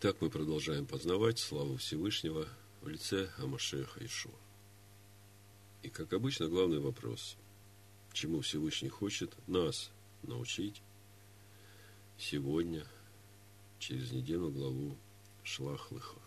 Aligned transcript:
Итак, 0.00 0.18
мы 0.20 0.30
продолжаем 0.30 0.86
познавать 0.86 1.40
славу 1.40 1.76
Всевышнего 1.76 2.46
в 2.82 2.86
лице 2.86 3.32
Амашеха 3.38 3.98
Ишуа. 4.06 4.30
И, 5.82 5.88
как 5.88 6.12
обычно, 6.12 6.46
главный 6.46 6.78
вопрос, 6.78 7.36
чему 8.12 8.40
Всевышний 8.42 8.90
хочет 8.90 9.34
нас 9.48 9.90
научить 10.22 10.82
сегодня, 12.16 12.86
через 13.80 14.12
недельную 14.12 14.52
главу 14.52 14.96
Шлах 15.42 15.90
Лыха. 15.90 16.20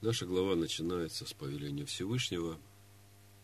Наша 0.00 0.26
глава 0.26 0.54
начинается 0.54 1.26
с 1.26 1.32
повеления 1.32 1.86
Всевышнего 1.86 2.56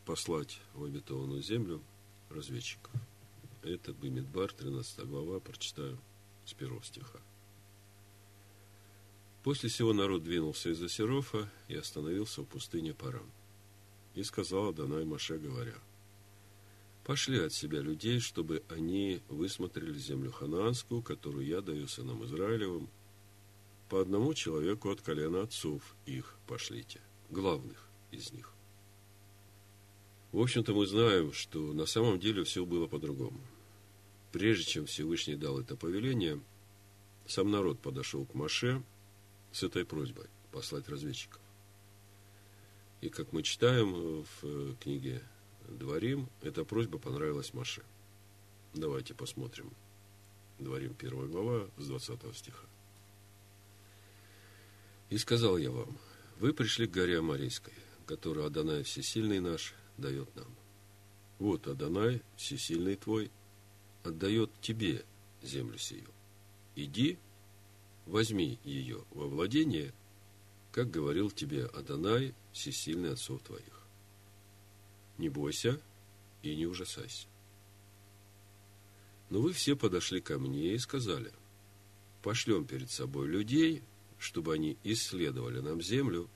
послать 0.07 0.61
в 0.75 0.85
обетованную 0.85 1.43
землю 1.43 1.83
разведчиков. 2.31 2.93
Это 3.65 3.93
Бимидбар, 3.93 4.53
13 4.53 5.01
глава, 5.01 5.41
прочитаю 5.41 5.99
с 6.47 6.53
первого 6.53 6.85
стиха. 6.85 7.19
После 9.45 9.69
всего 9.69 9.93
народ 9.93 10.25
двинулся 10.25 10.71
из 10.71 10.83
Асерофа 10.83 11.51
и 11.69 11.75
остановился 11.77 12.41
в 12.41 12.47
пустыне 12.47 12.95
Парам. 12.95 13.31
И 14.15 14.23
сказал 14.23 14.69
Адонай 14.69 15.05
Маше, 15.05 15.37
говоря, 15.37 15.75
«Пошли 17.05 17.39
от 17.41 17.53
себя 17.53 17.81
людей, 17.81 18.21
чтобы 18.21 18.63
они 18.71 19.21
высмотрели 19.29 19.99
землю 19.99 20.33
ханаанскую, 20.33 21.03
которую 21.03 21.45
я 21.45 21.61
даю 21.61 21.87
сынам 21.89 22.25
Израилевым. 22.25 22.89
По 23.91 24.01
одному 24.01 24.33
человеку 24.33 24.89
от 24.91 25.03
колена 25.03 25.43
отцов 25.43 25.95
их 26.07 26.39
пошлите, 26.47 27.03
главных 27.29 27.87
из 28.13 28.33
них». 28.33 28.51
В 30.33 30.41
общем-то, 30.41 30.73
мы 30.73 30.87
знаем, 30.87 31.35
что 31.35 31.75
на 31.75 31.85
самом 31.85 32.19
деле 32.19 32.45
все 32.45 32.65
было 32.65 32.87
по-другому. 32.87 33.41
Прежде 34.33 34.65
чем 34.65 34.87
Всевышний 34.87 35.37
дал 35.37 35.61
это 35.61 35.77
повеление, 35.77 36.41
сам 37.27 37.51
народ 37.51 37.79
подошел 37.81 38.25
к 38.25 38.33
Маше– 38.33 38.83
с 39.55 39.63
этой 39.63 39.85
просьбой 39.85 40.27
послать 40.51 40.89
разведчиков. 40.89 41.41
И 43.01 43.09
как 43.09 43.33
мы 43.33 43.45
читаем 43.45 44.25
в 44.25 44.29
э, 44.43 44.75
книге 44.81 45.23
Дворим, 45.69 46.29
эта 46.43 46.65
просьба 46.65 46.99
понравилась 46.99 47.55
Маше. 47.55 47.83
Давайте 48.75 49.15
посмотрим. 49.15 49.73
Дворим 50.59 50.97
1 50.99 51.31
глава 51.31 51.71
с 51.79 51.87
20 51.87 52.37
стиха. 52.37 52.67
«И 55.11 55.19
сказал 55.19 55.57
я 55.57 55.71
вам, 55.71 55.99
вы 56.41 56.53
пришли 56.53 56.89
к 56.89 56.91
горе 56.91 57.21
Амарийской, 57.21 57.75
которую 58.07 58.47
Адонай 58.47 58.83
Всесильный 58.83 59.39
наш 59.39 59.75
дает 59.99 60.35
нам. 60.35 60.53
Вот 61.39 61.69
Адонай, 61.69 62.23
Всесильный 62.37 62.97
твой, 62.97 63.31
отдает 64.03 64.51
тебе 64.61 65.05
землю 65.43 65.79
сию. 65.79 66.11
Иди 66.75 67.19
возьми 68.07 68.59
ее 68.65 69.05
во 69.11 69.27
владение, 69.27 69.93
как 70.73 70.91
говорил 70.91 71.31
тебе 71.31 71.67
Адонай, 71.67 72.35
всесильный 72.53 73.13
отцов 73.13 73.43
твоих. 73.43 73.83
Не 75.19 75.29
бойся 75.29 75.81
и 76.43 76.55
не 76.57 76.67
ужасайся. 76.67 77.27
Но 79.31 79.41
вы 79.41 79.53
все 79.53 79.77
подошли 79.77 80.21
ко 80.21 80.39
мне 80.39 80.75
и 80.75 80.79
сказали, 80.79 81.33
пошлем 82.23 82.67
перед 82.67 82.91
собой 82.91 83.29
людей, 83.29 83.83
чтобы 84.19 84.55
они 84.55 84.77
исследовали 84.85 85.61
нам 85.61 85.81
землю 85.81 86.29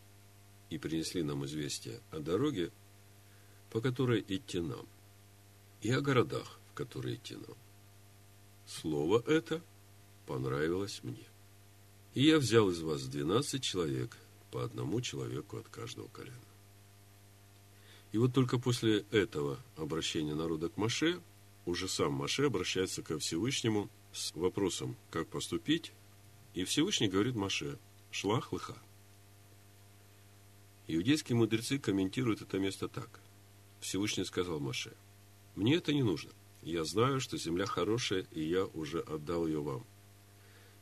и 0.70 0.78
принесли 0.78 1.22
нам 1.22 1.44
известие 1.46 2.00
о 2.11 2.19
дороге, 2.19 2.70
по 3.70 3.80
которой 3.80 4.24
идти 4.27 4.61
нам, 4.61 4.86
и 5.80 5.91
о 5.91 6.00
городах, 6.00 6.58
в 6.70 6.74
которые 6.74 7.16
идти 7.16 7.34
нам. 7.34 7.56
Слово 8.66 9.22
это 9.27 9.62
понравилось 10.27 11.00
мне. 11.02 11.27
И 12.14 12.23
я 12.23 12.39
взял 12.39 12.70
из 12.70 12.81
вас 12.81 13.06
двенадцать 13.06 13.62
человек, 13.62 14.17
по 14.51 14.64
одному 14.64 15.01
человеку 15.01 15.59
от 15.59 15.69
каждого 15.69 16.09
колена. 16.09 16.37
И 18.12 18.19
вот 18.19 18.33
только 18.33 18.58
после 18.58 19.05
этого 19.11 19.58
обращения 19.77 20.35
народа 20.35 20.69
к 20.69 20.77
Маше, 20.77 21.20
уже 21.67 21.89
сам 21.89 22.13
Маше 22.13 22.45
обращается 22.45 23.02
ко 23.02 23.19
Всевышнему 23.19 23.91
с 24.13 24.35
вопросом, 24.35 24.96
как 25.11 25.29
поступить, 25.29 25.92
и 26.55 26.64
Всевышний 26.64 27.08
говорит 27.08 27.35
Маше, 27.35 27.79
шлах 28.11 28.52
лыха. 28.52 28.77
Иудейские 30.86 31.36
мудрецы 31.36 31.79
комментируют 31.79 32.40
это 32.40 32.58
место 32.58 32.89
так. 32.89 33.20
Всевышний 33.80 34.25
сказал 34.25 34.58
Маше, 34.58 34.96
мне 35.55 35.75
это 35.75 35.92
не 35.92 36.02
нужно. 36.02 36.30
Я 36.63 36.85
знаю, 36.85 37.20
что 37.20 37.36
земля 37.36 37.67
хорошая, 37.67 38.27
и 38.33 38.42
я 38.42 38.64
уже 38.64 39.01
отдал 39.01 39.46
ее 39.46 39.61
вам. 39.61 39.85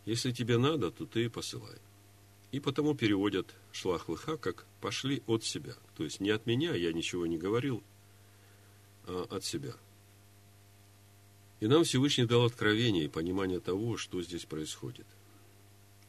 Если 0.06 0.30
тебе 0.30 0.56
надо, 0.56 0.90
то 0.90 1.04
ты 1.04 1.28
посылай. 1.28 1.78
И 2.52 2.60
потому 2.60 2.94
переводят 2.94 3.52
шлах 3.72 4.08
лыха 4.08 4.38
как 4.38 4.64
«пошли 4.80 5.22
от 5.26 5.44
себя». 5.44 5.74
То 5.96 6.04
есть 6.04 6.20
не 6.20 6.30
от 6.30 6.46
меня, 6.46 6.74
я 6.74 6.92
ничего 6.92 7.26
не 7.26 7.36
говорил, 7.36 7.82
а 9.06 9.26
от 9.28 9.44
себя. 9.44 9.74
И 11.58 11.66
нам 11.66 11.84
Всевышний 11.84 12.24
дал 12.24 12.44
откровение 12.44 13.04
и 13.04 13.08
понимание 13.08 13.60
того, 13.60 13.96
что 13.96 14.22
здесь 14.22 14.44
происходит. 14.44 15.06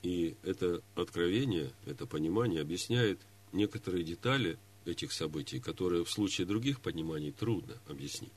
И 0.04 0.36
это 0.44 0.82
откровение, 0.96 1.72
это 1.86 2.06
понимание 2.06 2.62
объясняет 2.62 3.20
некоторые 3.52 4.04
детали 4.04 4.60
этих 4.86 5.12
событий, 5.12 5.60
которые 5.60 6.06
в 6.06 6.12
случае 6.12 6.46
других 6.46 6.82
пониманий 6.82 7.32
трудно 7.32 7.76
объяснить. 7.88 8.32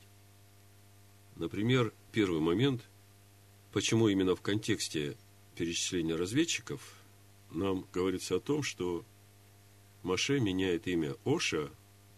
Например, 1.35 1.93
первый 2.11 2.41
момент, 2.41 2.81
почему 3.73 4.07
именно 4.07 4.35
в 4.35 4.41
контексте 4.41 5.15
перечисления 5.61 6.17
разведчиков 6.17 6.81
нам 7.51 7.85
говорится 7.93 8.37
о 8.37 8.39
том, 8.39 8.63
что 8.63 9.05
Маше 10.01 10.39
меняет 10.39 10.87
имя 10.87 11.15
Оша, 11.23 11.69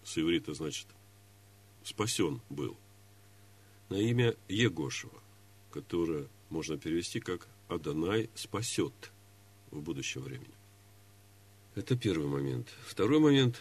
с 0.06 0.18
иврита 0.18 0.54
значит 0.54 0.88
спасен 1.84 2.40
был, 2.50 2.78
на 3.90 3.96
имя 3.96 4.34
Егошева, 4.48 5.22
которое 5.72 6.30
можно 6.50 6.78
перевести 6.78 7.20
как 7.20 7.46
Адонай 7.68 8.30
спасет 8.34 9.12
в 9.72 9.82
будущем 9.82 10.22
времени. 10.22 10.56
Это 11.76 11.98
первый 11.98 12.28
момент. 12.28 12.70
Второй 12.86 13.20
момент. 13.20 13.60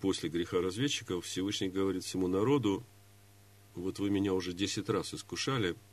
После 0.00 0.28
греха 0.28 0.60
разведчиков 0.60 1.24
Всевышний 1.24 1.68
говорит 1.68 2.02
всему 2.02 2.26
народу, 2.26 2.82
вот 3.76 4.00
вы 4.00 4.10
меня 4.10 4.34
уже 4.34 4.52
десять 4.52 4.88
раз 4.88 5.14
искушали– 5.14 5.76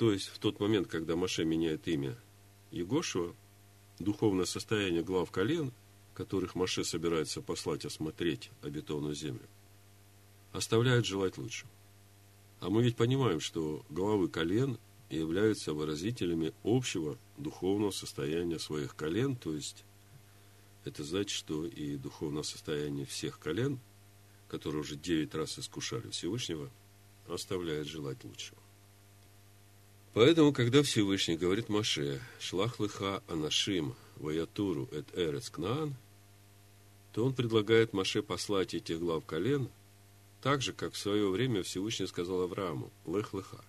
то 0.00 0.12
есть, 0.12 0.28
в 0.28 0.38
тот 0.38 0.60
момент, 0.60 0.88
когда 0.88 1.14
Маше 1.14 1.44
меняет 1.44 1.86
имя 1.86 2.16
Егошева, 2.70 3.36
духовное 3.98 4.46
состояние 4.46 5.02
глав 5.02 5.30
колен, 5.30 5.74
которых 6.14 6.54
Маше 6.54 6.84
собирается 6.84 7.42
послать 7.42 7.84
осмотреть 7.84 8.50
обетованную 8.62 9.14
землю, 9.14 9.46
оставляет 10.52 11.04
желать 11.04 11.36
лучшего. 11.36 11.70
А 12.60 12.70
мы 12.70 12.82
ведь 12.82 12.96
понимаем, 12.96 13.40
что 13.40 13.84
главы 13.90 14.30
колен 14.30 14.78
являются 15.10 15.74
выразителями 15.74 16.54
общего 16.64 17.18
духовного 17.36 17.90
состояния 17.90 18.58
своих 18.58 18.96
колен, 18.96 19.36
то 19.36 19.52
есть 19.52 19.84
это 20.86 21.04
значит, 21.04 21.36
что 21.36 21.66
и 21.66 21.98
духовное 21.98 22.42
состояние 22.42 23.04
всех 23.04 23.38
колен, 23.38 23.78
которые 24.48 24.80
уже 24.80 24.96
девять 24.96 25.34
раз 25.34 25.58
искушали 25.58 26.08
Всевышнего, 26.08 26.70
оставляет 27.28 27.86
желать 27.86 28.24
лучшего. 28.24 28.59
Поэтому, 30.12 30.52
когда 30.52 30.82
Всевышний 30.82 31.36
говорит 31.36 31.68
Маше, 31.68 32.20
«Шлах 32.40 32.80
лыха 32.80 33.22
анашим 33.28 33.94
ваятуру 34.16 34.88
эт 34.90 35.06
эрец 35.16 35.50
кнаан», 35.50 35.94
то 37.12 37.24
он 37.24 37.32
предлагает 37.32 37.92
Маше 37.92 38.22
послать 38.22 38.74
этих 38.74 38.98
глав 38.98 39.24
колен, 39.24 39.68
так 40.42 40.62
же, 40.62 40.72
как 40.72 40.94
в 40.94 40.98
свое 40.98 41.28
время 41.28 41.62
Всевышний 41.62 42.06
сказал 42.06 42.42
Аврааму, 42.42 42.90
«Лых 43.04 43.34
лыха». 43.34 43.64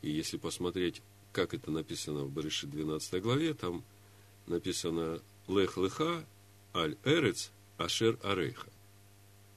И 0.00 0.10
если 0.10 0.38
посмотреть, 0.38 1.02
как 1.32 1.52
это 1.52 1.70
написано 1.70 2.24
в 2.24 2.30
Барыши 2.30 2.66
12 2.66 3.22
главе, 3.22 3.52
там 3.54 3.84
написано 4.46 5.20
«Лех 5.46 5.76
лыха 5.76 6.24
аль 6.74 6.96
эрец 7.04 7.50
ашер 7.76 8.18
арейха». 8.22 8.68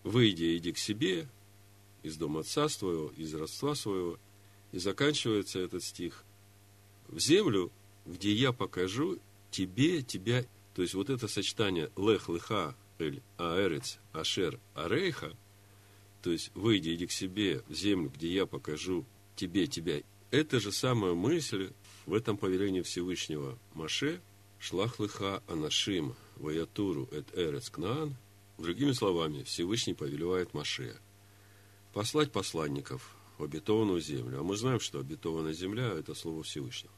«Выйди, 0.03 0.57
иди 0.57 0.73
к 0.73 0.77
себе 0.77 1.29
из 2.03 2.17
дома 2.17 2.41
отца 2.41 2.67
своего, 2.67 3.11
из 3.17 3.33
родства 3.33 3.75
своего, 3.75 4.17
и 4.77 4.79
заканчивается 4.79 5.57
этот 5.57 5.83
стих. 5.83 6.23
В 7.07 7.17
землю, 7.17 7.71
где 8.05 8.31
я 8.31 8.53
покажу 8.53 9.17
тебе, 9.49 10.03
тебя. 10.03 10.45
То 10.75 10.83
есть 10.83 10.93
вот 10.93 11.09
это 11.09 11.27
сочетание 11.27 11.89
лех 11.97 12.29
леха 12.29 12.75
эль 12.99 13.23
аэрец 13.37 13.97
ашер 14.13 14.59
арейха, 14.75 15.35
то 16.21 16.31
есть 16.31 16.51
выйди, 16.53 16.93
иди 16.93 17.07
к 17.07 17.11
себе 17.11 17.63
в 17.67 17.73
землю, 17.73 18.11
где 18.15 18.31
я 18.31 18.45
покажу 18.45 19.03
тебе, 19.35 19.65
тебя. 19.65 20.03
Это 20.29 20.59
же 20.59 20.71
самая 20.71 21.15
мысль 21.15 21.71
в 22.05 22.13
этом 22.13 22.37
повелении 22.37 22.83
Всевышнего 22.83 23.57
Маше, 23.73 24.21
шлах 24.59 24.99
лыха 24.99 25.41
анашим 25.47 26.13
ваятуру 26.35 27.09
эт 27.11 27.25
эрец 27.35 27.71
кнаан. 27.71 28.15
Другими 28.59 28.91
словами, 28.91 29.41
Всевышний 29.41 29.95
повелевает 29.95 30.53
Маше 30.53 30.95
послать 31.93 32.31
посланников 32.31 33.16
обетованную 33.43 34.01
землю. 34.01 34.39
А 34.39 34.43
мы 34.43 34.57
знаем, 34.57 34.79
что 34.79 34.99
обетованная 34.99 35.53
земля– 35.53 35.87
это 35.97 36.13
Слово 36.13 36.43
Всевышнего. 36.43 36.93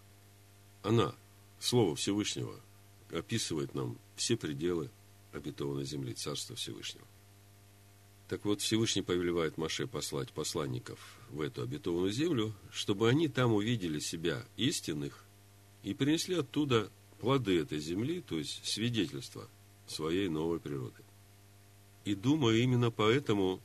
Она 0.84 1.14
Слово 1.60 1.96
Всевышнего 1.96 2.60
описывает 3.12 3.76
нам 3.76 3.98
все 4.16 4.38
пределы 4.38 4.90
обетованной 5.34 5.86
земли, 5.86 6.14
Царства 6.14 6.56
Всевышнего. 6.56 7.06
Так 8.28 8.46
вот, 8.46 8.62
Всевышний 8.62 9.02
повелевает 9.02 9.58
Маше 9.58 9.88
послать 9.88 10.32
посланников 10.32 11.00
в 11.30 11.42
эту 11.42 11.64
обетованную 11.64 12.12
землю, 12.12 12.54
чтобы 12.72 13.10
они 13.10 13.28
там 13.28 13.54
увидели 13.54 14.00
себя 14.00 14.46
истинных 14.56 15.26
и 15.84 15.94
принесли 15.94 16.36
оттуда 16.36 16.92
плоды 17.20 17.60
этой 17.60 17.80
земли, 17.80 18.22
то 18.22 18.38
есть 18.38 18.66
свидетельство 18.66 19.50
своей 19.88 20.30
новой 20.30 20.60
природы. 20.60 21.04
И 22.06 22.14
думаю, 22.16 22.62
именно 22.62 22.92
поэтому 22.92 23.62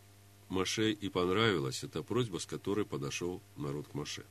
Маше 0.48 0.92
и 0.92 1.08
понравилась 1.08 1.82
эта 1.84 2.02
просьба, 2.02 2.38
с 2.38 2.46
которой 2.46 2.84
подошел 2.84 3.40
народ 3.56 3.88
к 3.88 3.94
Маше. 3.94 4.24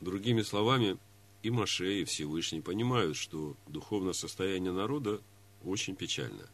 Другими 0.00 0.42
словами, 0.42 0.98
и 1.42 1.50
Маше, 1.50 2.00
и 2.00 2.04
Всевышний 2.04 2.60
понимают, 2.60 3.16
что 3.16 3.56
духовное 3.66 4.12
состояние 4.12 4.72
народа 4.72 5.20
очень 5.64 5.96
печально. 5.96 6.48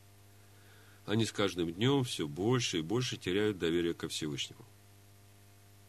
Они 1.07 1.25
с 1.25 1.33
каждым 1.33 1.73
днем 1.73 2.05
все 2.05 2.29
больше 2.29 2.79
и 2.79 2.83
больше 2.83 3.17
теряют 3.17 3.59
доверие 3.59 3.95
ко 3.95 4.09
Всевышнему. 4.09 4.65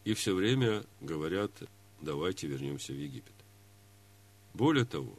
И 0.04 0.14
все 0.14 0.34
время 0.34 0.84
говорят, 1.00 1.52
давайте 2.00 2.46
вернемся 2.46 2.92
в 2.92 2.96
Египет. 2.96 3.34
Более 4.54 4.86
того, 4.86 5.18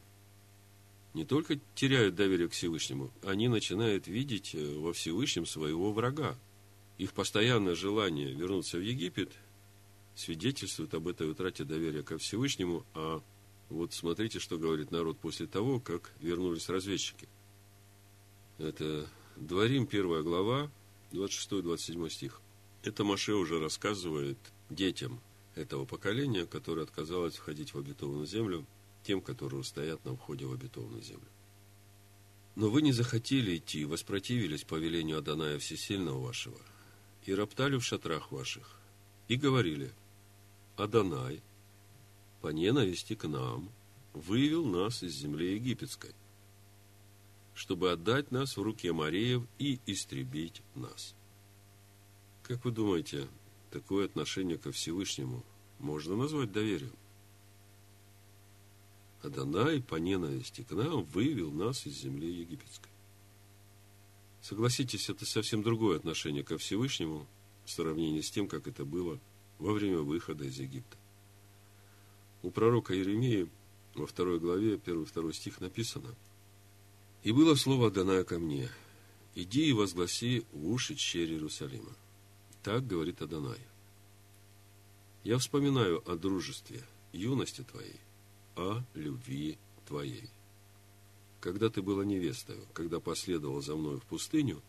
не 1.14 1.26
только 1.26 1.60
теряют 1.76 2.16
доверие 2.16 2.48
к 2.48 2.54
Всевышнему, 2.54 3.12
они 3.24 3.48
начинают 3.48 4.08
видеть 4.08 4.56
э, 4.56 4.78
во 4.78 4.94
Всевышнем 4.94 5.46
своего 5.46 5.92
врага. 5.92 6.38
Их 6.98 7.14
постоянное 7.14 7.76
желание 7.76 8.34
вернуться 8.34 8.78
в 8.78 8.82
Египет 8.82 9.32
свидетельствует 10.16 10.94
об 10.94 11.08
этой 11.08 11.30
утрате 11.30 11.64
доверия 11.64 12.04
ко 12.04 12.18
Всевышнему, 12.18 12.86
а 12.94 13.22
вот 13.70 13.94
смотрите, 13.94 14.40
что 14.40 14.58
говорит 14.58 14.92
народ 14.92 15.18
после 15.18 15.48
того, 15.48 15.80
как 15.80 16.12
вернулись 16.20 16.70
разведчики. 16.70 17.28
Это 18.58 19.08
Дворим, 19.38 19.88
первая 19.88 20.22
глава, 20.22 20.70
26-27 21.14 22.10
стих. 22.10 22.42
Это 22.84 23.04
Маше 23.04 23.34
уже 23.34 23.60
рассказывает 23.60 24.38
детям 24.70 25.22
этого 25.56 25.86
поколения, 25.86 26.46
которое 26.46 26.84
отказалось 26.84 27.36
входить 27.36 27.74
в 27.74 27.78
обетованную 27.78 28.26
землю, 28.26 28.66
тем, 29.04 29.22
которые 29.22 29.64
стоят 29.64 30.04
на 30.06 30.16
входе 30.16 30.46
в 30.46 30.54
обетованную 30.54 31.02
землю. 31.02 31.28
Но 32.56 32.70
вы 32.70 32.82
не 32.82 32.92
захотели 32.92 33.58
идти, 33.58 33.86
воспротивились 33.86 34.64
повелению 34.64 35.18
Адоная 35.18 35.58
Всесильного 35.58 36.20
вашего, 36.20 36.60
и 37.26 37.34
роптали 37.34 37.78
в 37.78 37.84
шатрах 37.84 38.32
ваших, 38.32 38.80
и 39.28 39.36
говорили, 39.36 39.92
Адонай, 40.78 41.42
по 42.42 42.48
ненависти 42.48 43.16
к 43.16 43.28
нам, 43.28 43.70
вывел 44.14 44.66
нас 44.66 45.04
из 45.04 45.14
земли 45.14 45.54
египетской, 45.56 46.14
чтобы 47.54 47.92
отдать 47.92 48.32
нас 48.32 48.58
в 48.58 48.62
руки 48.62 48.92
Мареев 48.92 49.44
и 49.60 49.80
истребить 49.86 50.62
нас. 50.76 51.14
Как 52.44 52.66
вы 52.66 52.72
думаете, 52.72 53.28
такое 53.70 54.06
отношение 54.06 54.58
ко 54.58 54.72
Всевышнему 54.72 55.44
можно 55.80 56.16
назвать 56.16 56.52
доверием? 56.52 56.94
Адонай 59.22 59.82
по 59.82 59.96
ненависти 59.96 60.64
к 60.64 60.72
нам 60.72 61.04
вывел 61.04 61.52
нас 61.52 61.86
из 61.86 61.94
земли 61.94 62.32
египетской. 62.32 62.91
Согласитесь, 64.42 65.10
это 65.10 65.26
совсем 65.26 65.62
другое 65.64 65.98
отношение 65.98 66.44
ко 66.44 66.58
Всевышнему 66.58 67.28
в 67.66 67.70
сравнении 67.70 68.22
с 68.22 68.32
тем, 68.32 68.48
как 68.48 68.68
это 68.68 68.86
было 68.86 69.20
во 69.60 69.74
время 69.74 70.00
выхода 70.00 70.46
из 70.46 70.58
Египта. 70.58 70.98
У 72.42 72.50
пророка 72.50 72.96
Иеремии 72.96 73.50
во 73.94 74.08
второй 74.08 74.40
главе, 74.40 74.78
первый 74.78 75.06
второй 75.06 75.34
стих 75.34 75.62
написано 75.62 76.16
«И 77.24 77.32
было 77.32 77.56
слово 77.56 77.88
Адоная 77.88 78.24
ко 78.24 78.40
мне, 78.40 78.70
иди 79.36 79.68
и 79.68 79.74
возгласи 79.74 80.44
в 80.52 80.70
уши 80.70 80.96
черри 80.96 81.34
Иерусалима». 81.34 81.96
Так 82.64 82.86
говорит 82.86 83.22
Адонай. 83.22 83.60
Я 85.24 85.38
вспоминаю 85.40 86.04
о 86.10 86.16
дружестве, 86.16 86.84
юности 87.12 87.64
твоей, 87.64 88.00
о 88.56 88.84
любви 88.94 89.58
твоей. 89.88 90.30
Когда 91.42 91.72
ты 91.72 91.82
была 91.82 92.06
невестою, 92.06 92.66
когда 92.74 93.00
последовал 93.00 93.62
за 93.62 93.76
мной 93.76 94.00
в 94.00 94.06
пустыню, 94.06 94.62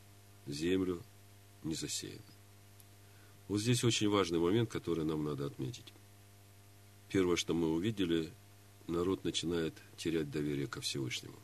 землю 0.46 1.02
не 1.62 1.74
засеяна. 1.74 2.22
Вот 3.46 3.60
здесь 3.60 3.84
очень 3.84 4.08
важный 4.08 4.38
момент, 4.38 4.70
который 4.70 5.04
нам 5.04 5.22
надо 5.22 5.46
отметить. 5.46 5.92
Первое, 7.10 7.36
что 7.36 7.52
мы 7.52 7.68
увидели, 7.68 8.32
народ 8.88 9.22
начинает 9.22 9.74
терять 9.98 10.30
доверие 10.30 10.66
ко 10.66 10.80
Всевышнему. 10.80 11.38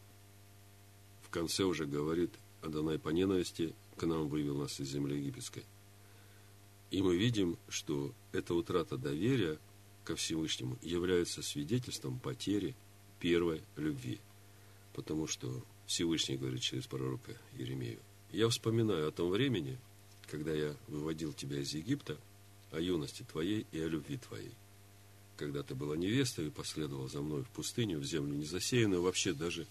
В 1.22 1.28
конце 1.28 1.64
уже 1.64 1.84
говорит, 1.84 2.31
Адонай 2.62 2.98
по 2.98 3.10
ненависти 3.10 3.74
к 3.98 4.06
нам 4.06 4.28
вывел 4.28 4.56
нас 4.56 4.81
из 4.81 4.88
земли 4.88 5.19
египетской. 5.19 5.64
И 6.90 7.02
мы 7.02 7.19
видим, 7.19 7.58
что 7.69 8.14
эта 8.32 8.54
утрата 8.54 8.96
доверия 8.96 9.58
ко 10.04 10.16
Всевышнему 10.16 10.78
является 10.81 11.42
свидетельством 11.42 12.19
потери 12.19 12.74
первой 13.20 13.62
любви. 13.76 14.20
Потому 14.98 15.28
что 15.28 15.62
Всевышний 15.86 16.36
говорит 16.36 16.60
через 16.60 16.88
пророка 16.88 17.30
Еремею, 17.56 18.00
«Я 18.32 18.48
вспоминаю 18.48 19.06
о 19.06 19.12
том 19.12 19.30
времени, 19.30 19.78
когда 20.28 20.52
я 20.52 20.74
выводил 20.88 21.32
тебя 21.32 21.60
из 21.60 21.72
Египта, 21.72 22.18
о 22.72 22.80
юности 22.80 23.22
твоей 23.22 23.64
и 23.70 23.78
о 23.78 23.86
любви 23.86 24.16
твоей. 24.16 24.50
Когда 25.36 25.62
ты 25.62 25.76
была 25.76 25.96
невестой 25.96 26.48
и 26.48 26.50
последовала 26.50 27.06
за 27.06 27.22
мной 27.22 27.44
в 27.44 27.48
пустыню, 27.50 28.00
в 28.00 28.04
землю 28.04 28.34
незасеянную, 28.34 29.00
вообще 29.00 29.32
даже 29.34 29.68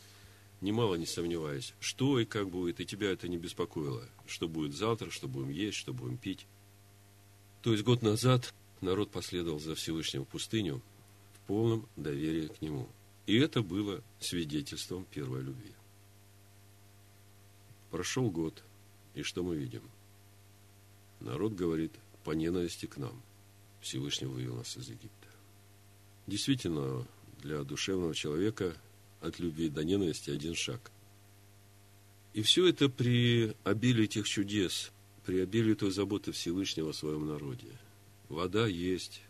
немало 0.62 0.96
не 0.96 1.06
сомневаясь, 1.06 1.74
что 1.82 2.22
и 2.22 2.24
как 2.24 2.50
будет, 2.50 2.80
и 2.80 2.86
тебя 2.86 3.12
это 3.12 3.28
не 3.28 3.38
беспокоило, 3.38 4.08
что 4.28 4.48
будет 4.48 4.78
завтра, 4.78 5.10
что 5.10 5.28
будем 5.28 5.50
есть, 5.50 5.76
что 5.76 5.92
будем 5.94 6.18
пить. 6.18 6.48
То 7.62 7.74
есть 7.74 7.84
год 7.84 8.02
назад 8.02 8.54
народ 8.80 9.12
последовал 9.12 9.60
за 9.60 9.76
Всевышним 9.76 10.24
в 10.24 10.30
пустыню 10.30 10.82
в 11.34 11.48
полном 11.48 11.86
доверии 11.98 12.48
к 12.48 12.62
нему. 12.62 12.88
И 13.28 13.38
это 13.38 13.62
было 13.62 14.04
свидетельством 14.20 15.06
первой 15.06 15.44
любви. 15.44 15.72
Прошел 17.92 18.32
год, 18.32 18.64
и 19.14 19.22
что 19.22 19.44
мы 19.44 19.56
видим? 19.56 19.84
Народ 21.20 21.54
говорит 21.54 21.92
по 22.24 22.32
ненависти 22.32 22.88
к 22.88 22.98
нам. 22.98 23.22
Всевышний 23.82 24.28
вывел 24.28 24.56
нас 24.56 24.76
из 24.76 24.90
Египта. 24.90 25.28
Действительно, 26.26 27.06
для 27.44 27.64
душевного 27.64 28.16
человека 28.16 28.76
от 29.22 29.38
любви 29.40 29.70
до 29.70 29.84
ненависти 29.84 30.32
один 30.32 30.56
шаг. 30.56 30.92
И 32.34 32.42
все 32.42 32.68
это 32.68 32.90
при 32.90 33.56
обилии 33.64 34.06
этих 34.06 34.28
чудес, 34.28 34.92
при 35.26 35.40
обилии 35.40 35.76
той 35.76 35.92
заботы 35.92 36.32
Всевышнего 36.32 36.90
о 36.90 36.94
своем 36.94 37.28
народе– 37.28 37.68
Вода 38.30 38.68
есть. 38.68 39.22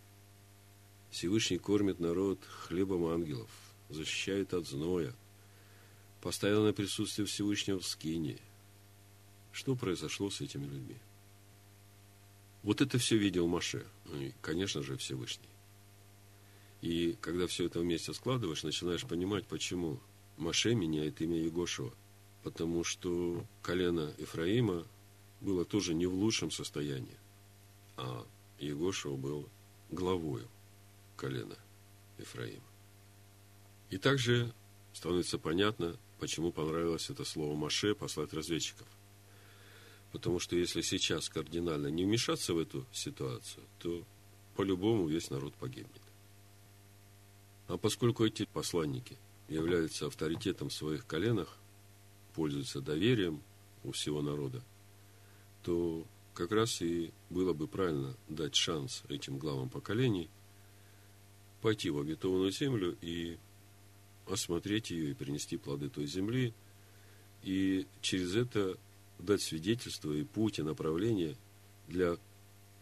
Всевышний 1.12 1.60
кормит 1.60 2.00
народ 2.00 2.40
хлебом 2.46 3.06
ангелов, 3.06 3.50
защищает 3.90 4.54
от 4.54 4.68
зноя. 4.68 5.14
Постоянное 6.22 6.74
присутствие 6.74 7.26
Всевышнего 7.26 7.80
в 7.80 7.86
скине. 7.86 8.38
Что 9.52 9.76
произошло 9.76 10.30
с 10.30 10.42
этими 10.42 10.66
людьми? 10.66 10.98
Вот 12.64 12.82
это 12.82 12.98
все 12.98 13.18
видел 13.18 13.48
Маше, 13.48 13.86
ну 14.06 14.22
и, 14.22 14.34
конечно 14.42 14.82
же, 14.84 14.98
Всевышний. 14.98 15.48
И 16.82 17.18
когда 17.22 17.48
все 17.48 17.66
это 17.66 17.80
вместе 17.80 18.14
складываешь, 18.14 18.64
начинаешь 18.64 19.06
понимать, 19.06 19.48
почему 19.48 20.00
Маше 20.38 20.76
меняет 20.76 21.22
имя 21.22 21.38
Егошева. 21.38 21.94
Потому 22.44 22.84
что 22.84 23.46
колено 23.62 24.14
Ефраима 24.18 24.86
было 25.42 25.66
тоже 25.66 25.94
не 25.94 26.06
в 26.06 26.14
лучшем 26.14 26.52
состоянии, 26.52 27.18
а 27.96 28.26
Егошева 28.60 29.16
был 29.16 29.50
главою 29.90 30.48
колена 31.16 31.58
Ефраима. 32.18 32.67
И 33.90 33.98
также 33.98 34.54
становится 34.94 35.38
понятно, 35.38 35.98
почему 36.20 36.52
понравилось 36.52 37.10
это 37.10 37.24
слово 37.24 37.56
Маше 37.56 37.96
послать 37.96 38.34
разведчиков. 38.34 38.88
Потому 40.12 40.40
что 40.40 40.56
если 40.56 40.82
сейчас 40.82 41.30
кардинально 41.30 41.88
не 41.88 42.06
вмешаться 42.06 42.54
в 42.54 42.60
эту 42.60 42.86
ситуацию, 42.92 43.64
то 43.80 44.04
по-любому 44.56 45.08
весь 45.08 45.30
народ 45.30 45.54
погибнет. 45.56 46.02
А 47.68 47.78
поскольку 47.78 48.26
эти 48.26 48.46
посланники 48.46 49.18
являются 49.50 50.08
авторитетом 50.08 50.70
в 50.70 50.74
своих 50.74 51.06
коленах, 51.06 51.58
пользуются 52.34 52.82
доверием 52.82 53.42
у 53.84 53.92
всего 53.92 54.22
народа, 54.22 54.64
то 55.64 56.06
как 56.34 56.52
раз 56.52 56.82
и 56.82 57.12
было 57.30 57.54
бы 57.54 57.68
правильно 57.68 58.16
дать 58.30 58.56
шанс 58.56 59.04
этим 59.10 59.38
главам 59.38 59.70
поколений 59.70 60.30
пойти 61.62 61.90
в 61.90 62.00
обетованную 62.00 62.52
землю 62.52 62.98
и 63.02 63.38
осмотреть 64.30 64.92
ее 64.92 65.12
и 65.12 65.14
принести 65.14 65.58
плоды 65.58 65.90
той 65.90 66.06
земли, 66.06 66.54
и 67.44 67.86
через 68.02 68.36
это 68.36 68.78
дать 69.20 69.42
свидетельство 69.42 70.12
и 70.12 70.24
путь, 70.24 70.60
и 70.60 70.64
направление 70.64 71.36
для 71.88 72.18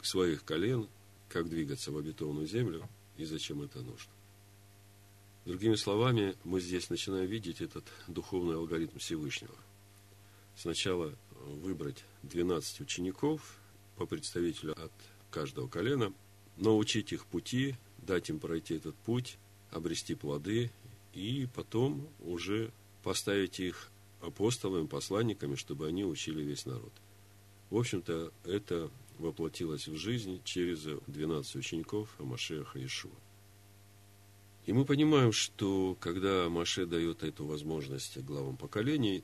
своих 0.02 0.44
колен, 0.44 0.88
как 1.30 1.50
двигаться 1.50 1.92
в 1.92 1.98
обетованную 1.98 2.48
землю 2.48 2.88
и 3.18 3.26
зачем 3.26 3.62
это 3.62 3.80
нужно. 3.80 4.12
Другими 5.46 5.76
словами, 5.76 6.36
мы 6.44 6.60
здесь 6.60 6.90
начинаем 6.90 7.28
видеть 7.28 7.62
этот 7.62 7.86
духовный 8.08 8.56
алгоритм 8.56 8.98
Всевышнего. 8.98 9.56
Сначала 10.56 11.14
выбрать 11.46 12.04
12 12.24 12.82
учеников 12.82 13.60
по 13.96 14.06
представителю 14.06 14.72
от 14.84 14.92
каждого 15.30 15.68
колена, 15.68 16.14
научить 16.58 17.14
их 17.14 17.26
пути, 17.26 17.76
дать 18.00 18.30
им 18.30 18.40
пройти 18.40 18.76
этот 18.76 18.96
путь, 18.96 19.38
обрести 19.72 20.16
плоды, 20.16 20.72
и 21.16 21.48
потом 21.48 22.08
уже 22.20 22.72
поставить 23.02 23.60
их 23.60 23.90
апостолами, 24.22 24.86
посланниками, 24.86 25.56
чтобы 25.56 25.88
они 25.88 26.04
учили 26.04 26.44
весь 26.44 26.66
народ. 26.66 26.92
В 27.70 27.78
общем-то, 27.78 28.32
это 28.44 28.92
воплотилось 29.18 29.88
в 29.88 29.96
жизнь 29.96 30.42
через 30.44 30.86
12 31.08 31.56
учеников 31.56 32.10
Амашеха 32.20 32.84
Ишуа. 32.86 33.12
И 34.66 34.74
мы 34.74 34.84
понимаем, 34.84 35.32
что 35.32 35.96
когда 36.00 36.50
Маше 36.50 36.86
дает 36.86 37.24
эту 37.24 37.46
возможность 37.46 38.18
главам 38.20 38.58
поколений, 38.58 39.24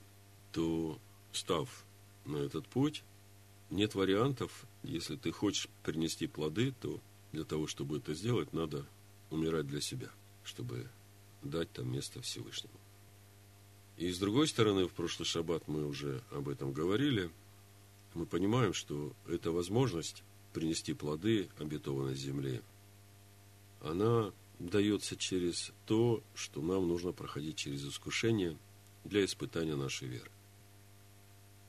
то, 0.51 0.97
став 1.33 1.83
на 2.25 2.37
этот 2.37 2.67
путь, 2.67 3.03
нет 3.69 3.95
вариантов. 3.95 4.65
Если 4.83 5.15
ты 5.15 5.31
хочешь 5.31 5.67
принести 5.83 6.27
плоды, 6.27 6.73
то 6.79 6.99
для 7.31 7.43
того, 7.43 7.67
чтобы 7.67 7.97
это 7.97 8.13
сделать, 8.13 8.53
надо 8.53 8.85
умирать 9.31 9.65
для 9.65 9.81
себя, 9.81 10.09
чтобы 10.43 10.87
дать 11.43 11.71
там 11.71 11.91
место 11.91 12.21
Всевышнему. 12.21 12.73
И 13.97 14.11
с 14.11 14.17
другой 14.17 14.47
стороны, 14.47 14.85
в 14.85 14.93
прошлый 14.93 15.25
шаббат 15.25 15.67
мы 15.67 15.85
уже 15.85 16.23
об 16.31 16.49
этом 16.49 16.73
говорили, 16.73 17.29
мы 18.13 18.25
понимаем, 18.25 18.73
что 18.73 19.13
эта 19.27 19.51
возможность 19.51 20.23
принести 20.53 20.93
плоды 20.93 21.49
обетованной 21.59 22.15
земле, 22.15 22.61
она 23.81 24.33
дается 24.59 25.15
через 25.15 25.71
то, 25.85 26.23
что 26.35 26.61
нам 26.61 26.87
нужно 26.87 27.11
проходить 27.13 27.57
через 27.57 27.85
искушение 27.85 28.57
для 29.03 29.25
испытания 29.25 29.75
нашей 29.75 30.07
веры. 30.07 30.29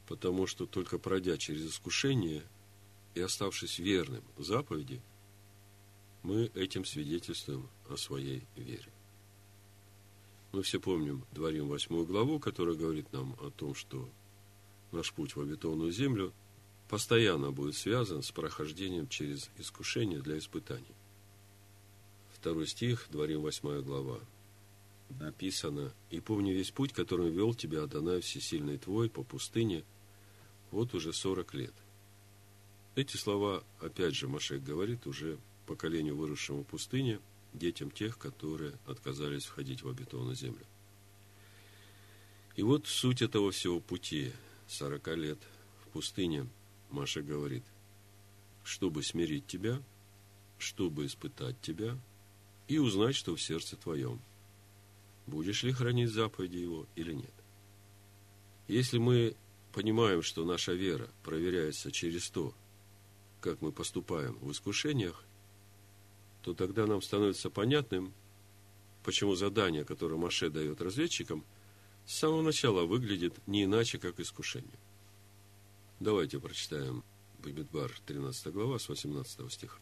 Потому 0.09 0.47
что 0.47 0.67
только 0.67 0.99
пройдя 0.99 1.37
через 1.38 1.67
искушение 1.67 2.43
и 3.14 3.21
оставшись 3.21 3.79
верным 3.79 4.23
заповеди, 4.37 5.00
мы 6.23 6.50
этим 6.55 6.85
свидетельствуем 6.85 7.69
о 7.88 7.97
своей 7.97 8.45
вере. 8.57 8.93
Мы 10.53 10.63
все 10.63 10.79
помним 10.79 11.25
Дворим 11.33 11.69
восьмую 11.69 12.05
главу, 12.05 12.39
которая 12.39 12.75
говорит 12.75 13.11
нам 13.13 13.35
о 13.41 13.51
том, 13.51 13.75
что 13.75 14.07
наш 14.93 15.13
путь 15.15 15.35
в 15.35 15.41
обетованную 15.41 15.93
землю 15.93 16.33
постоянно 16.91 17.51
будет 17.51 17.75
связан 17.75 18.23
с 18.23 18.31
прохождением 18.33 19.09
через 19.09 19.49
искушение 19.57 20.21
для 20.21 20.37
испытаний. 20.37 20.95
Второй 22.35 22.67
стих, 22.67 23.07
Дворим 23.11 23.41
восьмая 23.41 23.81
глава. 23.81 24.21
Написано, 25.09 25.95
«И 26.11 26.21
помни 26.21 26.51
весь 26.53 26.71
путь, 26.71 26.93
которым 26.93 27.31
вел 27.31 27.55
тебя 27.55 27.85
Адонай 27.85 28.21
Всесильный 28.21 28.77
твой 28.77 29.09
по 29.09 29.23
пустыне, 29.23 29.85
вот 30.71 30.93
уже 30.93 31.15
сорок 31.15 31.55
лет». 31.55 31.75
Эти 32.95 33.17
слова, 33.17 33.65
опять 33.81 34.15
же, 34.15 34.29
Машек 34.29 34.63
говорит 34.63 35.07
уже 35.07 35.39
поколению, 35.67 36.17
выросшему 36.17 36.63
в 36.63 36.67
пустыне– 36.67 37.21
детям 37.53 37.91
тех, 37.91 38.19
которые 38.19 38.79
отказались 38.87 39.45
входить 39.45 39.83
в 39.83 39.89
обетованную 39.89 40.37
землю. 40.37 40.67
И 42.57 42.63
вот 42.63 42.87
суть 42.87 43.23
этого 43.23 43.51
всего 43.51 43.81
пути, 43.81 44.33
40 44.69 45.07
лет 45.17 45.39
в 45.85 45.89
пустыне, 45.89 46.49
Маша 46.91 47.23
говорит, 47.23 47.65
чтобы 48.65 49.03
смирить 49.03 49.47
тебя, 49.47 49.83
чтобы 50.59 51.07
испытать 51.07 51.61
тебя 51.61 51.99
и 52.69 52.79
узнать, 52.79 53.17
что 53.17 53.35
в 53.35 53.43
сердце 53.43 53.77
твоем. 53.77 54.21
Будешь 55.27 55.63
ли 55.63 55.73
хранить 55.73 56.11
заповеди 56.11 56.59
его 56.59 56.87
или 56.95 57.13
нет? 57.13 57.33
Если 58.69 58.99
мы 58.99 59.37
понимаем, 59.73 60.23
что 60.23 60.45
наша 60.45 60.73
вера 60.73 61.09
проверяется 61.25 61.91
через 61.91 62.29
то, 62.31 62.55
как 63.41 63.61
мы 63.61 63.73
поступаем 63.73 64.35
в 64.41 64.53
искушениях, 64.53 65.25
то 66.43 66.55
тогда 66.55 66.87
нам 66.87 67.01
становится 67.01 67.51
понятным, 67.51 68.13
почему 69.05 69.35
задание, 69.35 69.85
которое 69.85 70.17
Маше 70.17 70.51
дает 70.51 70.81
разведчикам, 70.81 71.45
с 72.05 72.15
самого 72.15 72.43
начала 72.43 72.85
выглядит 72.85 73.35
не 73.47 73.65
иначе, 73.65 73.99
как 73.99 74.19
искушение. 74.19 74.79
Давайте 76.01 76.41
прочитаем 76.41 77.05
Бамидбар, 77.39 77.93
13 78.07 78.53
глава, 78.53 78.79
с 78.79 78.89
18 78.89 79.53
стиха. 79.53 79.79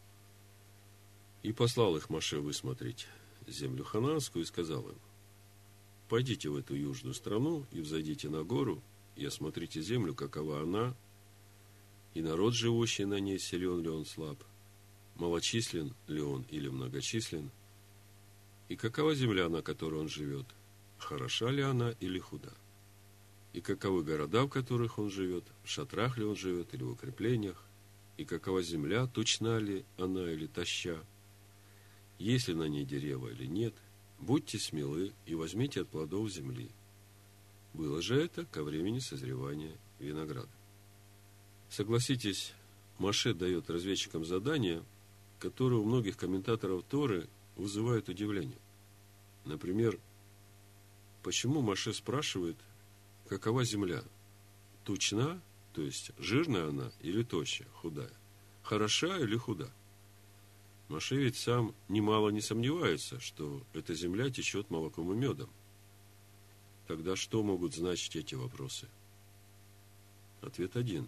«И 1.41 1.51
послал 1.51 1.97
их 1.97 2.09
Маше 2.11 2.39
высмотреть 2.39 3.07
землю 3.47 3.83
хананскую, 3.83 4.43
и 4.43 4.47
сказал 4.47 4.87
им, 4.87 4.99
«Пойдите 6.09 6.49
в 6.49 6.57
эту 6.57 6.75
южную 6.75 7.15
страну 7.15 7.65
и 7.71 7.81
взойдите 7.81 8.29
на 8.29 8.43
гору, 8.43 8.83
и 9.15 9.25
осмотрите 9.25 9.81
землю, 9.81 10.13
какова 10.13 10.61
она, 10.61 10.95
и 12.13 12.21
народ, 12.21 12.53
живущий 12.53 13.05
на 13.05 13.19
ней, 13.19 13.39
силен 13.39 13.81
ли 13.81 13.89
он 13.89 14.05
слаб, 14.05 14.43
малочислен 15.21 15.93
ли 16.07 16.21
он 16.21 16.45
или 16.49 16.67
многочислен, 16.67 17.51
и 18.69 18.75
какова 18.75 19.13
земля, 19.13 19.49
на 19.49 19.61
которой 19.61 19.99
он 20.01 20.09
живет, 20.09 20.47
хороша 20.97 21.51
ли 21.51 21.61
она 21.61 21.91
или 21.99 22.17
худа, 22.17 22.51
и 23.53 23.61
каковы 23.61 24.03
города, 24.03 24.43
в 24.43 24.49
которых 24.49 24.97
он 24.97 25.11
живет, 25.11 25.43
в 25.63 25.69
шатрах 25.69 26.17
ли 26.17 26.25
он 26.25 26.35
живет 26.35 26.73
или 26.73 26.83
в 26.83 26.91
укреплениях, 26.91 27.63
и 28.17 28.25
какова 28.25 28.63
земля, 28.63 29.05
тучна 29.05 29.59
ли 29.59 29.85
она 29.97 30.31
или 30.31 30.47
таща, 30.47 30.99
есть 32.17 32.47
ли 32.47 32.55
на 32.55 32.67
ней 32.67 32.85
дерево 32.85 33.29
или 33.29 33.45
нет, 33.45 33.75
будьте 34.19 34.57
смелы 34.57 35.13
и 35.27 35.35
возьмите 35.35 35.81
от 35.81 35.89
плодов 35.89 36.31
земли. 36.31 36.69
Было 37.73 38.01
же 38.01 38.19
это 38.19 38.45
ко 38.45 38.63
времени 38.63 38.99
созревания 38.99 39.77
винограда. 39.99 40.49
Согласитесь, 41.69 42.53
Маше 42.97 43.35
дает 43.35 43.69
разведчикам 43.69 44.25
задание– 44.25 44.83
которые 45.41 45.79
у 45.79 45.85
многих 45.85 46.17
комментаторов 46.17 46.83
Торы 46.83 47.27
вызывают 47.55 48.07
удивление. 48.07 48.59
Например, 49.43 49.99
почему 51.23 51.61
Маше 51.61 51.93
спрашивает, 51.93 52.57
какова 53.27 53.65
земля? 53.65 54.03
Тучна, 54.85 55.41
то 55.73 55.81
есть 55.81 56.11
жирная 56.19 56.69
она 56.69 56.91
или 57.01 57.23
тощая, 57.23 57.67
худая? 57.69 58.11
Хороша 58.61 59.17
или 59.17 59.35
худа? 59.35 59.71
Маше 60.89 61.15
ведь 61.15 61.37
сам 61.37 61.73
немало 61.89 62.29
не 62.29 62.41
сомневается, 62.41 63.19
что 63.19 63.63
эта 63.73 63.95
земля 63.95 64.29
течет 64.29 64.69
молоком 64.69 65.11
и 65.11 65.15
медом. 65.15 65.49
Тогда 66.87 67.15
что 67.15 67.41
могут 67.41 67.73
значить 67.73 68.15
эти 68.15 68.35
вопросы? 68.35 68.87
Ответ 70.41 70.75
один. 70.75 71.07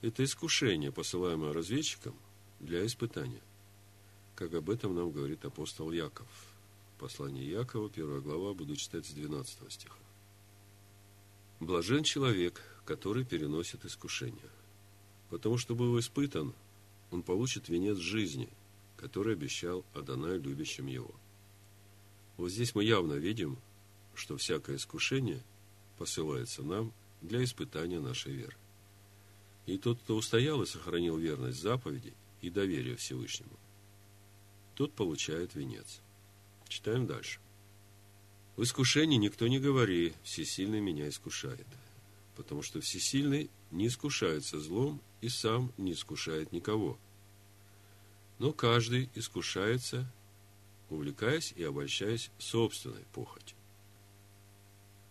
Это 0.00 0.24
искушение, 0.24 0.90
посылаемое 0.92 1.52
разведчиком– 1.52 2.16
для 2.62 2.86
испытания, 2.86 3.42
как 4.36 4.54
об 4.54 4.70
этом 4.70 4.94
нам 4.94 5.10
говорит 5.10 5.44
апостол 5.44 5.90
Яков. 5.90 6.28
Послание 6.98 7.44
Якова, 7.44 7.90
первая 7.90 8.20
глава, 8.20 8.54
буду 8.54 8.76
читать 8.76 9.04
с 9.04 9.10
12 9.10 9.72
стиха. 9.72 9.96
Блажен 11.58 12.04
человек, 12.04 12.62
который 12.84 13.24
переносит 13.24 13.84
искушение, 13.84 14.50
потому 15.28 15.58
что, 15.58 15.74
был 15.74 15.98
испытан, 15.98 16.54
он 17.10 17.22
получит 17.22 17.68
венец 17.68 17.98
жизни, 17.98 18.48
который 18.96 19.34
обещал 19.34 19.84
Адонай 19.94 20.38
любящим 20.38 20.86
его. 20.86 21.12
Вот 22.36 22.50
здесь 22.50 22.76
мы 22.76 22.84
явно 22.84 23.14
видим, 23.14 23.58
что 24.14 24.36
всякое 24.36 24.76
искушение 24.76 25.42
посылается 25.98 26.62
нам 26.62 26.92
для 27.20 27.42
испытания 27.42 27.98
нашей 28.00 28.32
веры. 28.32 28.56
И 29.66 29.78
тот, 29.78 29.98
кто 30.00 30.16
устоял 30.16 30.62
и 30.62 30.66
сохранил 30.66 31.16
верность 31.16 31.60
заповедей, 31.60 32.14
и 32.42 32.50
доверие 32.50 32.96
Всевышнему. 32.96 33.58
Тот 34.74 34.92
получает 34.92 35.54
венец. 35.54 36.00
Читаем 36.68 37.06
дальше. 37.06 37.40
В 38.56 38.64
искушении 38.64 39.16
никто 39.16 39.48
не 39.48 39.58
говори, 39.58 40.12
всесильный 40.22 40.80
меня 40.80 41.08
искушает. 41.08 41.66
Потому 42.36 42.62
что 42.62 42.80
всесильный 42.80 43.50
не 43.70 43.86
искушается 43.86 44.60
злом 44.60 45.00
и 45.20 45.28
сам 45.28 45.72
не 45.78 45.92
искушает 45.92 46.52
никого. 46.52 46.98
Но 48.38 48.52
каждый 48.52 49.08
искушается, 49.14 50.10
увлекаясь 50.90 51.52
и 51.56 51.62
обольщаясь 51.62 52.30
собственной 52.38 53.04
похотью. 53.14 53.56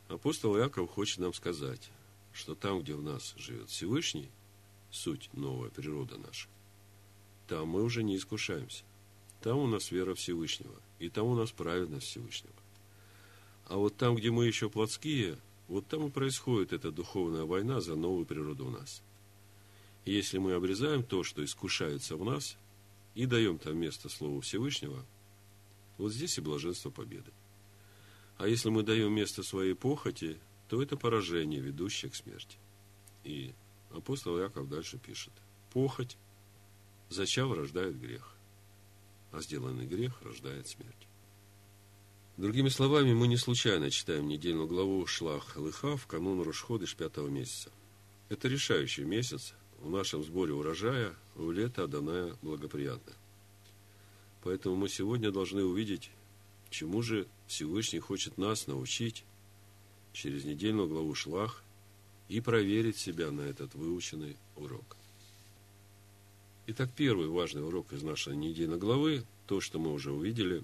Апостол 0.09 0.57
Яков 0.57 0.89
хочет 0.89 1.19
нам 1.19 1.33
сказать, 1.33 1.89
что 2.33 2.55
там, 2.55 2.81
где 2.81 2.93
в 2.95 3.01
нас 3.01 3.33
живет 3.37 3.69
Всевышний, 3.69 4.29
суть 4.91 5.29
новая 5.33 5.69
природа 5.69 6.17
наша, 6.17 6.49
там 7.51 7.67
мы 7.67 7.83
уже 7.83 8.01
не 8.01 8.15
искушаемся. 8.15 8.85
Там 9.41 9.57
у 9.57 9.67
нас 9.67 9.91
вера 9.91 10.15
Всевышнего, 10.15 10.81
и 10.99 11.09
там 11.09 11.25
у 11.25 11.35
нас 11.35 11.51
праведность 11.51 12.07
Всевышнего. 12.07 12.55
А 13.65 13.75
вот 13.75 13.97
там, 13.97 14.15
где 14.15 14.31
мы 14.31 14.45
еще 14.45 14.69
плотские, 14.69 15.37
вот 15.67 15.85
там 15.87 16.07
и 16.07 16.09
происходит 16.09 16.71
эта 16.71 16.93
духовная 16.93 17.43
война 17.43 17.81
за 17.81 17.97
новую 17.97 18.25
природу 18.25 18.67
в 18.67 18.71
нас. 18.71 19.01
И 20.05 20.13
если 20.13 20.37
мы 20.37 20.53
обрезаем 20.53 21.03
то, 21.03 21.23
что 21.23 21.43
искушается 21.43 22.15
в 22.15 22.23
нас, 22.23 22.55
и 23.15 23.25
даем 23.25 23.57
там 23.57 23.77
место 23.77 24.07
Слову 24.07 24.39
Всевышнего, 24.39 25.05
Вот 25.97 26.13
здесь 26.13 26.37
и 26.37 26.41
блаженство 26.41 26.89
победы. 26.89 27.31
А 28.37 28.47
если 28.47 28.69
мы 28.69 28.81
даем 28.81 29.13
место 29.13 29.43
своей 29.43 29.73
похоти, 29.73 30.39
то 30.69 30.81
это 30.81 30.95
поражение, 30.95 31.59
ведущее 31.59 32.09
к 32.11 32.15
смерти. 32.15 32.55
И 33.25 33.53
апостол 33.93 34.39
Яков 34.39 34.69
дальше 34.69 34.97
пишет. 34.97 35.33
Похоть, 35.73 36.15
зачав, 37.11 37.51
рождает 37.53 37.99
грех, 37.99 38.33
а 39.31 39.41
сделанный 39.41 39.85
грех 39.85 40.21
рождает 40.21 40.67
смерть. 40.67 41.07
Другими 42.37 42.69
словами, 42.69 43.13
мы 43.13 43.27
не 43.27 43.37
случайно 43.37 43.91
читаем 43.91 44.27
недельную 44.27 44.67
главу 44.67 45.05
Шлах 45.05 45.55
Лыха 45.57 45.97
в 45.97 46.07
канун 46.07 46.41
Рошходыш 46.41 46.95
пятого 46.95 47.27
месяца. 47.27 47.69
Это 48.29 48.47
решающий 48.47 49.03
месяц 49.03 49.53
в 49.79 49.89
нашем 49.89 50.23
сборе 50.23 50.53
урожая 50.53 51.13
в 51.35 51.51
лето 51.51 51.83
Аданая 51.83 52.35
благоприятное. 52.41 53.15
Поэтому 54.43 54.75
мы 54.75 54.89
сегодня 54.89 55.31
должны 55.31 55.63
увидеть, 55.63 56.09
чему 56.69 57.01
же 57.01 57.27
Всевышний 57.47 57.99
хочет 57.99 58.37
нас 58.37 58.65
научить 58.65 59.23
через 60.13 60.45
недельную 60.45 60.87
главу 60.87 61.13
Шлах 61.13 61.61
и 62.29 62.39
проверить 62.39 62.97
себя 62.97 63.29
на 63.29 63.41
этот 63.41 63.75
выученный 63.75 64.37
урок. 64.55 64.95
Итак, 66.67 66.91
первый 66.95 67.27
важный 67.27 67.65
урок 67.65 67.91
из 67.91 68.03
нашей 68.03 68.35
недельной 68.35 68.77
главы, 68.77 69.25
то, 69.47 69.59
что 69.59 69.79
мы 69.79 69.91
уже 69.91 70.11
увидели, 70.11 70.63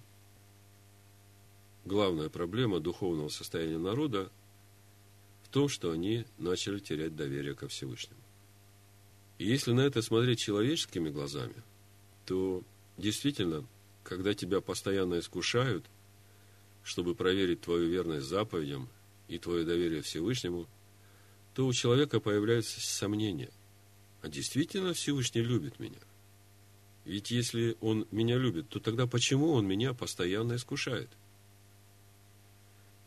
главная 1.85 2.29
проблема 2.29 2.79
духовного 2.79 3.29
состояния 3.29 3.79
народа 3.79 4.31
в 5.43 5.49
том, 5.49 5.67
что 5.67 5.91
они 5.91 6.25
начали 6.37 6.77
терять 6.77 7.15
доверие 7.15 7.55
ко 7.55 7.67
Всевышнему. 7.67 8.21
И 9.39 9.47
если 9.47 9.71
на 9.71 9.81
это 9.81 10.03
смотреть 10.03 10.39
человеческими 10.39 11.09
глазами, 11.09 11.63
то 12.27 12.61
действительно, 12.97 13.65
когда 14.03 14.35
тебя 14.35 14.61
постоянно 14.61 15.17
искушают, 15.17 15.85
чтобы 16.83 17.15
проверить 17.15 17.61
твою 17.61 17.89
верность 17.89 18.27
заповедям 18.27 18.87
и 19.27 19.39
твое 19.39 19.65
доверие 19.65 20.03
Всевышнему, 20.03 20.67
то 21.55 21.65
у 21.65 21.73
человека 21.73 22.19
появляются 22.19 22.79
сомнения. 22.81 23.49
А 24.21 24.29
действительно 24.29 24.93
Всевышний 24.93 25.41
любит 25.41 25.79
меня? 25.79 25.99
Ведь 27.05 27.31
если 27.31 27.77
он 27.79 28.07
меня 28.11 28.37
любит, 28.37 28.69
то 28.69 28.79
тогда 28.79 29.07
почему 29.07 29.51
он 29.51 29.65
меня 29.65 29.93
постоянно 29.93 30.55
искушает? 30.55 31.09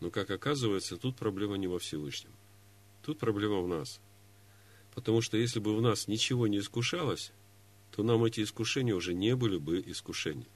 Но, 0.00 0.11
как 0.11 0.31
оказывается, 0.31 0.97
тут 0.97 1.17
проблема 1.17 1.57
не 1.57 1.67
во 1.67 1.79
Всевышнем. 1.79 2.33
Тут 3.02 3.19
проблема 3.19 3.61
в 3.61 3.69
нас– 3.69 4.00
Потому 4.95 5.21
что 5.21 5.37
если 5.37 5.61
бы 5.61 5.76
в 5.76 5.83
нас 5.83 6.09
ничего 6.09 6.47
не 6.47 6.59
искушалось, 6.59 7.33
то 7.93 8.02
нам 8.02 8.25
эти 8.25 8.43
искушения 8.43 8.95
уже 8.95 9.14
не 9.14 9.37
были 9.37 9.57
бы 9.57 9.83
искушения. 9.87 10.49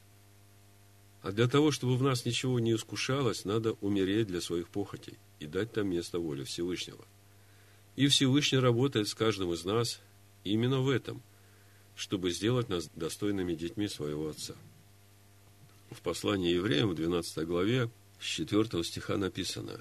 А 1.22 1.32
для 1.32 1.48
того, 1.48 1.70
чтобы 1.70 1.96
в 1.96 2.02
нас 2.02 2.26
ничего 2.26 2.60
не 2.60 2.74
искушалось, 2.74 3.44
надо 3.44 3.72
умереть 3.80 4.26
для 4.26 4.40
своих 4.40 4.68
похотей 4.68 5.18
и 5.40 5.46
дать 5.46 5.72
там 5.72 5.88
место 5.88 6.18
воле 6.18 6.44
Всевышнего. 6.44 7.04
И 7.96 8.08
Всевышний 8.08 8.58
работает 8.58 9.08
с 9.08 9.14
каждым 9.14 9.52
из 9.52 9.64
нас 9.64 10.00
именно 10.44 10.80
в 10.80 10.88
этом, 10.88 11.22
чтобы 11.96 12.30
сделать 12.30 12.68
нас 12.68 12.90
достойными 12.94 13.54
детьми 13.54 13.88
своего 13.88 14.28
Отца. 14.28 14.54
В 15.90 16.00
послании 16.00 16.54
евреям 16.54 16.90
в 16.90 16.94
12 16.94 17.46
главе 17.46 17.90
с 18.20 18.24
4 18.24 18.84
стиха 18.84 19.16
написано 19.16 19.80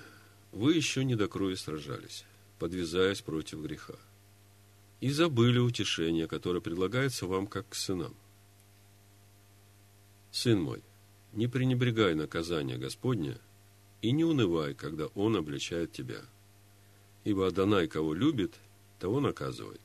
«Вы 0.51 0.73
еще 0.73 1.03
не 1.03 1.15
до 1.15 1.27
крови 1.27 1.55
сражались, 1.55 2.25
подвязаясь 2.59 3.21
против 3.21 3.59
греха 3.59 3.95
и 5.03 5.09
забыли 5.09 5.59
утешение, 5.59 6.27
которое 6.27 6.61
предлагается 6.61 7.27
вам 7.27 7.45
как 7.45 7.67
к 7.67 7.75
сынам. 7.75 8.15
Сын 10.31 10.61
мой, 10.61 10.81
не 11.33 11.47
пренебрегай 11.47 12.15
наказания 12.15 12.77
Господня 12.77 13.37
и 14.01 14.13
не 14.13 14.23
унывай, 14.23 14.73
когда 14.73 15.07
Он 15.07 15.35
обличает 15.35 15.91
тебя. 15.91 16.21
Ибо 17.25 17.47
Адонай, 17.47 17.89
кого 17.89 18.13
любит, 18.13 18.53
того 18.97 19.19
наказывает. 19.19 19.81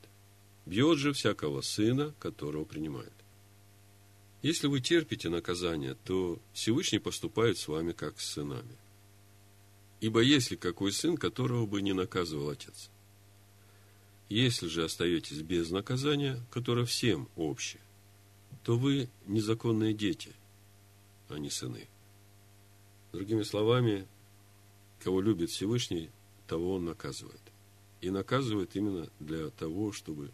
Бьет 0.65 0.97
же 0.97 1.13
всякого 1.13 1.61
сына, 1.61 2.13
которого 2.19 2.65
принимает. 2.65 3.13
Если 4.41 4.67
вы 4.67 4.79
терпите 4.79 5.29
наказание, 5.29 5.95
то 6.05 6.39
Всевышний 6.53 6.99
поступает 6.99 7.57
с 7.57 7.67
вами 7.67 7.91
как 7.91 8.19
с 8.19 8.33
сынами. 8.33 8.77
Ибо 9.99 10.21
есть 10.21 10.51
ли 10.51 10.57
какой 10.57 10.93
сын, 10.93 11.17
которого 11.17 11.65
бы 11.65 11.81
не 11.81 11.93
наказывал 11.93 12.49
отец? 12.49 12.89
Если 14.29 14.67
же 14.67 14.85
остаетесь 14.85 15.41
без 15.41 15.71
наказания, 15.71 16.39
которое 16.51 16.85
всем 16.85 17.27
общее, 17.35 17.81
то 18.63 18.77
вы 18.77 19.09
незаконные 19.25 19.93
дети, 19.93 20.33
а 21.27 21.37
не 21.37 21.49
сыны. 21.49 21.87
Другими 23.11 23.43
словами, 23.43 24.07
кого 25.03 25.19
любит 25.19 25.49
Всевышний, 25.49 26.11
того 26.47 26.75
он 26.75 26.85
наказывает. 26.85 27.41
И 28.01 28.09
наказывает 28.09 28.75
именно 28.75 29.09
для 29.19 29.49
того, 29.49 29.91
чтобы 29.91 30.31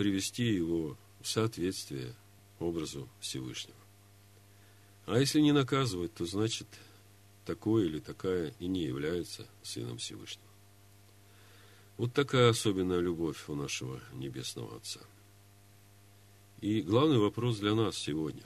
привести 0.00 0.44
его 0.44 0.96
в 1.20 1.28
соответствие 1.28 2.14
образу 2.58 3.06
Всевышнего. 3.20 3.76
А 5.04 5.18
если 5.18 5.42
не 5.42 5.52
наказывает, 5.52 6.14
то 6.14 6.24
значит, 6.24 6.66
такой 7.44 7.84
или 7.84 7.98
такая 7.98 8.54
и 8.60 8.66
не 8.66 8.84
является 8.84 9.46
сыном 9.62 9.98
Всевышнего. 9.98 10.48
Вот 11.98 12.14
такая 12.14 12.48
особенная 12.48 13.00
любовь 13.00 13.46
у 13.48 13.54
нашего 13.54 14.00
Небесного 14.14 14.78
Отца. 14.78 15.00
И 16.62 16.80
главный 16.80 17.18
вопрос 17.18 17.58
для 17.58 17.74
нас 17.74 17.94
сегодня. 17.98 18.44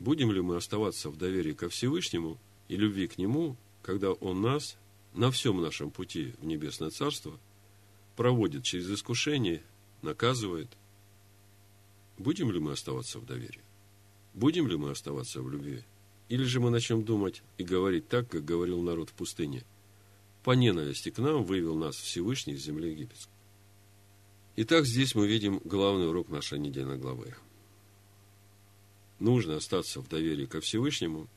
Будем 0.00 0.32
ли 0.32 0.40
мы 0.40 0.56
оставаться 0.56 1.08
в 1.08 1.16
доверии 1.16 1.52
ко 1.52 1.68
Всевышнему 1.68 2.36
и 2.66 2.74
любви 2.74 3.06
к 3.06 3.16
Нему, 3.16 3.56
когда 3.84 4.10
Он 4.10 4.42
нас 4.42 4.76
на 5.12 5.30
всем 5.30 5.62
нашем 5.62 5.92
пути 5.92 6.34
в 6.40 6.44
Небесное 6.44 6.90
Царство 6.90 7.38
проводит 8.16 8.64
через 8.64 8.90
искушение, 8.90 9.62
наказывает? 10.04 10.68
Будем 12.18 12.52
ли 12.52 12.60
мы 12.60 12.72
оставаться 12.72 13.18
в 13.18 13.26
доверии? 13.26 13.62
Будем 14.34 14.68
ли 14.68 14.76
мы 14.76 14.90
оставаться 14.90 15.42
в 15.42 15.50
любви? 15.50 15.82
Или 16.28 16.44
же 16.44 16.60
мы 16.60 16.70
начнем 16.70 17.04
думать 17.04 17.42
и 17.58 17.64
говорить 17.64 18.08
так, 18.08 18.28
как 18.28 18.44
говорил 18.44 18.80
народ 18.82 19.10
в 19.10 19.14
пустыне– 19.14 19.64
по 20.44 20.50
ненависти 20.50 21.08
к 21.08 21.18
нам 21.18 21.42
вывел 21.42 21.74
нас 21.74 21.96
Всевышний 21.96 22.52
из 22.52 22.62
земли 22.62 22.90
египетской. 22.90 23.32
Итак, 24.56 24.84
здесь 24.84 25.14
мы 25.14 25.26
видим 25.26 25.60
главный 25.64 26.06
урок 26.06 26.28
нашей 26.28 26.58
недельной 26.58 26.98
главы. 26.98 27.34
Нужно 29.18 29.56
остаться 29.56 30.02
в 30.02 30.08
доверии 30.08 30.44
ко 30.44 30.60
Всевышнему 30.60 31.28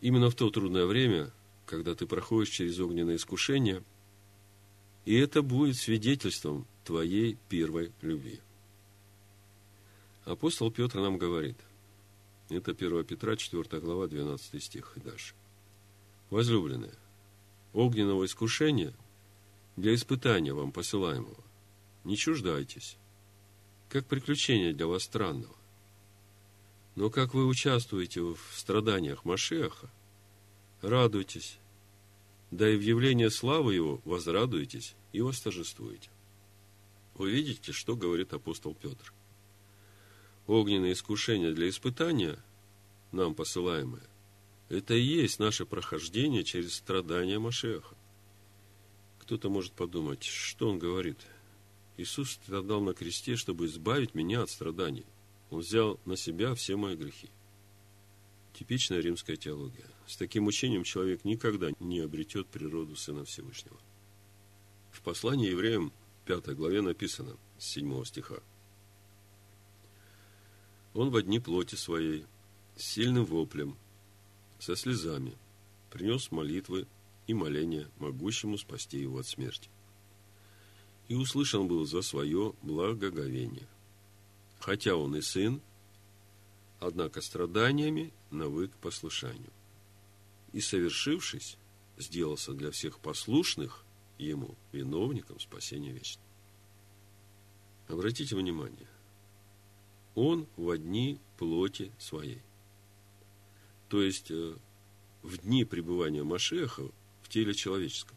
именно 0.00 0.30
в 0.30 0.34
то 0.34 0.48
трудное 0.48 0.86
время, 0.86 1.32
когда 1.66 1.94
ты 1.94 2.06
проходишь 2.06 2.48
через 2.48 2.80
огненное 2.80 3.16
искушение, 3.16 3.84
и 5.04 5.14
это 5.16 5.42
будет 5.42 5.76
свидетельством 5.76 6.66
твоей 6.84 7.36
первой 7.48 7.92
любви. 8.00 8.40
Апостол 10.24 10.70
Петр 10.70 11.00
нам 11.00 11.18
говорит, 11.18 11.56
это 12.48 12.72
1 12.72 13.04
Петра, 13.04 13.36
4 13.36 13.80
глава, 13.80 14.06
12 14.06 14.62
стих 14.62 14.92
и 14.96 15.00
дальше. 15.00 15.34
Возлюбленные, 16.30 16.94
огненного 17.72 18.24
искушения 18.24 18.94
для 19.76 19.94
испытания 19.94 20.52
вам 20.52 20.72
посылаемого. 20.72 21.42
Не 22.04 22.16
чуждайтесь, 22.16 22.96
как 23.88 24.06
приключение 24.06 24.72
для 24.72 24.86
вас 24.86 25.04
странного. 25.04 25.54
Но 26.94 27.10
как 27.10 27.34
вы 27.34 27.46
участвуете 27.46 28.20
в 28.20 28.38
страданиях 28.54 29.24
Машеха, 29.24 29.90
радуйтесь, 30.80 31.58
да 32.54 32.70
и 32.70 32.76
в 32.76 32.82
явлении 32.82 33.26
славы 33.26 33.74
его 33.74 34.00
возрадуетесь 34.04 34.94
и 35.12 35.20
восторжествуете. 35.20 36.08
Вы 37.16 37.32
видите, 37.32 37.72
что 37.72 37.96
говорит 37.96 38.32
апостол 38.32 38.76
Петр. 38.76 39.12
Огненное 40.46 40.92
искушение 40.92 41.52
для 41.52 41.68
испытания, 41.68 42.38
нам 43.10 43.34
посылаемое, 43.34 44.04
это 44.68 44.94
и 44.94 45.00
есть 45.00 45.40
наше 45.40 45.66
прохождение 45.66 46.44
через 46.44 46.74
страдания 46.74 47.40
Машеха. 47.40 47.96
Кто-то 49.18 49.50
может 49.50 49.72
подумать, 49.72 50.22
что 50.22 50.68
он 50.68 50.78
говорит. 50.78 51.18
Иисус 51.96 52.32
страдал 52.32 52.80
на 52.82 52.94
кресте, 52.94 53.34
чтобы 53.34 53.66
избавить 53.66 54.14
меня 54.14 54.42
от 54.42 54.50
страданий. 54.50 55.06
Он 55.50 55.58
взял 55.58 55.98
на 56.04 56.16
себя 56.16 56.54
все 56.54 56.76
мои 56.76 56.94
грехи. 56.94 57.30
Типичная 58.56 59.00
римская 59.00 59.36
теология. 59.36 59.93
С 60.06 60.16
таким 60.16 60.46
учением 60.46 60.84
человек 60.84 61.24
никогда 61.24 61.70
не 61.80 62.00
обретет 62.00 62.46
природу 62.46 62.94
Сына 62.94 63.24
Всевышнего. 63.24 63.78
В 64.92 65.00
послании 65.00 65.50
евреям 65.50 65.92
5 66.26 66.54
главе 66.54 66.82
написано 66.82 67.36
с 67.58 67.66
7 67.66 68.04
стиха. 68.04 68.36
Он 70.92 71.10
в 71.10 71.16
одни 71.16 71.40
плоти 71.40 71.74
своей, 71.74 72.24
с 72.76 72.92
сильным 72.92 73.24
воплем, 73.24 73.76
со 74.58 74.76
слезами, 74.76 75.36
принес 75.90 76.30
молитвы 76.30 76.86
и 77.26 77.34
моления, 77.34 77.88
могущему 77.98 78.58
спасти 78.58 78.98
его 78.98 79.18
от 79.18 79.26
смерти. 79.26 79.68
И 81.08 81.14
услышан 81.14 81.66
был 81.66 81.84
за 81.86 82.02
свое 82.02 82.54
благоговение. 82.62 83.66
Хотя 84.60 84.96
он 84.96 85.16
и 85.16 85.20
сын, 85.20 85.60
однако 86.80 87.20
страданиями 87.20 88.12
навык 88.30 88.70
послушанию. 88.80 89.50
И, 90.54 90.60
совершившись, 90.60 91.58
сделался 91.98 92.52
для 92.52 92.70
всех 92.70 93.00
послушных 93.00 93.84
ему 94.18 94.56
виновником 94.70 95.40
спасения 95.40 95.90
вечного. 95.90 96.28
Обратите 97.88 98.36
внимание, 98.36 98.88
он 100.14 100.46
в 100.56 100.70
одни 100.70 101.18
плоти 101.38 101.92
своей. 101.98 102.40
То 103.88 104.00
есть, 104.00 104.30
э, 104.30 104.56
в 105.22 105.38
дни 105.38 105.64
пребывания 105.64 106.22
Машеха 106.22 106.88
в 107.22 107.28
теле 107.28 107.52
человеческом. 107.52 108.16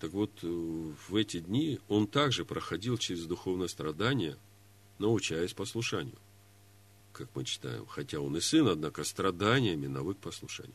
Так 0.00 0.12
вот, 0.12 0.32
э, 0.42 0.46
в 0.48 1.14
эти 1.14 1.38
дни 1.38 1.78
он 1.88 2.08
также 2.08 2.44
проходил 2.44 2.98
через 2.98 3.24
духовное 3.26 3.68
страдание, 3.68 4.36
научаясь 4.98 5.54
послушанию. 5.54 6.18
Как 7.12 7.28
мы 7.34 7.44
читаем, 7.44 7.86
хотя 7.86 8.20
он 8.20 8.36
и 8.36 8.40
сын, 8.40 8.68
однако 8.68 9.04
страданиями 9.04 9.86
навык 9.86 10.18
послушанию. 10.18 10.74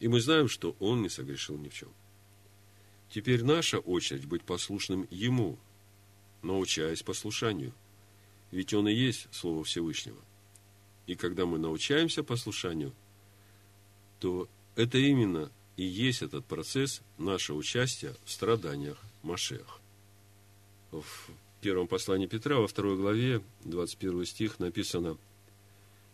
И 0.00 0.08
мы 0.08 0.20
знаем, 0.20 0.48
что 0.48 0.76
он 0.80 1.02
не 1.02 1.08
согрешил 1.08 1.56
ни 1.58 1.68
в 1.68 1.74
чем. 1.74 1.90
Теперь 3.10 3.44
наша 3.44 3.78
очередь 3.78 4.26
быть 4.26 4.42
послушным 4.42 5.06
ему, 5.10 5.58
научаясь 6.42 7.02
послушанию. 7.02 7.72
Ведь 8.50 8.74
он 8.74 8.88
и 8.88 8.94
есть 8.94 9.28
Слово 9.30 9.64
Всевышнего. 9.64 10.18
И 11.06 11.14
когда 11.14 11.46
мы 11.46 11.58
научаемся 11.58 12.22
послушанию, 12.22 12.92
то 14.18 14.48
это 14.74 14.98
именно 14.98 15.50
и 15.76 15.84
есть 15.84 16.22
этот 16.22 16.44
процесс 16.46 17.02
нашего 17.18 17.58
участия 17.58 18.14
в 18.24 18.30
страданиях 18.30 18.98
Машех. 19.22 19.80
В 20.90 21.04
первом 21.60 21.86
послании 21.86 22.26
Петра, 22.26 22.56
во 22.56 22.66
второй 22.66 22.96
главе, 22.96 23.42
21 23.64 24.24
стих 24.24 24.58
написано, 24.58 25.18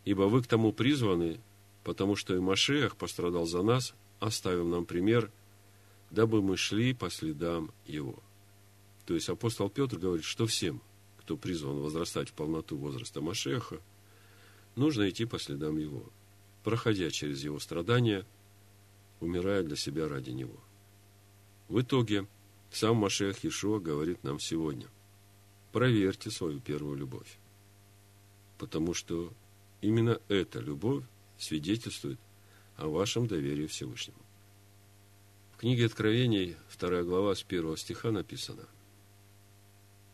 «Ибо 0.04 0.22
вы 0.22 0.42
к 0.42 0.46
тому 0.46 0.72
призваны, 0.72 1.40
потому 1.84 2.16
что 2.16 2.34
и 2.34 2.38
Машех 2.38 2.96
пострадал 2.96 3.46
за 3.46 3.62
нас, 3.62 3.94
оставив 4.20 4.66
нам 4.66 4.84
пример, 4.84 5.30
дабы 6.10 6.42
мы 6.42 6.56
шли 6.56 6.92
по 6.92 7.10
следам 7.10 7.70
его». 7.86 8.18
То 9.06 9.14
есть 9.14 9.28
апостол 9.28 9.68
Петр 9.68 9.98
говорит, 9.98 10.24
что 10.24 10.46
всем, 10.46 10.80
кто 11.18 11.36
призван 11.36 11.78
возрастать 11.78 12.30
в 12.30 12.32
полноту 12.32 12.76
возраста 12.76 13.20
Машеха, 13.20 13.80
нужно 14.76 15.08
идти 15.08 15.24
по 15.24 15.38
следам 15.38 15.78
его, 15.78 16.04
проходя 16.64 17.10
через 17.10 17.42
его 17.42 17.58
страдания– 17.58 18.26
умирая 19.22 19.62
для 19.62 19.76
себя 19.76 20.08
ради 20.08 20.30
него. 20.30 20.58
В 21.68 21.80
итоге, 21.80 22.26
сам 22.70 22.96
Машех 22.96 23.44
Ишуа 23.44 23.78
говорит 23.78 24.24
нам 24.24 24.40
сегодня, 24.40 24.88
проверьте 25.72 26.30
свою 26.30 26.60
первую 26.60 26.98
любовь. 26.98 27.38
Потому 28.58 28.94
что 28.94 29.32
именно 29.82 30.18
эта 30.28 30.60
любовь 30.60 31.04
свидетельствует 31.38 32.18
о 32.76 32.88
вашем 32.88 33.26
доверии 33.26 33.66
Всевышнему. 33.66 34.18
В 35.52 35.58
книге 35.58 35.86
Откровений, 35.86 36.56
2 36.78 37.02
глава, 37.02 37.34
с 37.34 37.44
1 37.46 37.76
стиха 37.76 38.10
написано 38.10 38.66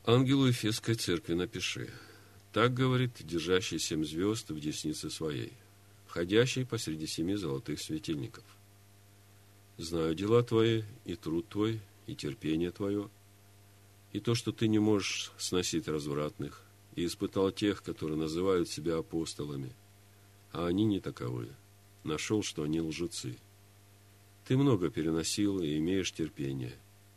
«Ангелу 0.05 0.47
Ефесской 0.47 0.95
церкви 0.95 1.35
напиши, 1.35 1.91
так 2.53 2.75
говорит 2.75 3.13
держащий 3.21 3.79
семь 3.79 4.05
звезд 4.05 4.51
в 4.51 4.59
деснице 4.59 5.11
своей, 5.11 5.53
ходящий 6.07 6.65
посреди 6.65 7.07
семи 7.07 7.37
золотых 7.37 7.81
светильников. 7.81 8.45
Знаю 9.77 10.15
дела 10.15 10.43
твои, 10.43 10.83
и 11.05 11.15
труд 11.15 11.47
твой, 11.49 11.81
и 12.07 12.17
терпение 12.17 12.71
твое, 12.71 13.11
и 14.13 14.21
то, 14.21 14.35
что 14.35 14.51
ты 14.51 14.67
не 14.67 14.79
можешь 14.79 15.31
сносить 15.37 15.89
развратных, 15.89 16.63
и 16.99 17.07
испытал 17.07 17.53
тех, 17.53 17.83
которые 17.83 18.19
называют 18.19 18.69
себя 18.69 18.97
апостолами, 18.99 19.73
а 20.53 20.67
они 20.67 20.85
не 20.85 20.99
таковы. 20.99 21.49
Нашел, 22.03 22.43
что 22.43 22.65
они 22.65 22.81
лжецы. 22.81 23.37
Ты 24.47 24.57
много 24.57 24.91
переносил 24.91 25.61
и 25.61 25.77
имеешь 25.79 26.11
терпение, 26.13 26.75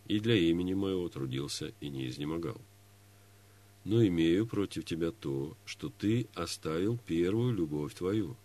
и 0.08 0.20
для 0.20 0.36
имени 0.36 0.76
моего 0.76 1.10
трудился 1.10 1.74
и 1.80 1.89
не 1.89 2.08
изнемогал. 2.08 2.62
Но 3.84 4.06
имею 4.06 4.46
против 4.46 4.86
тебя 4.86 5.12
то, 5.12 5.58
что 5.65 5.89
ты 5.89 6.28
оставил 6.36 7.00
первую 7.08 7.54
любовь 7.54 7.96
твою. 7.96 8.36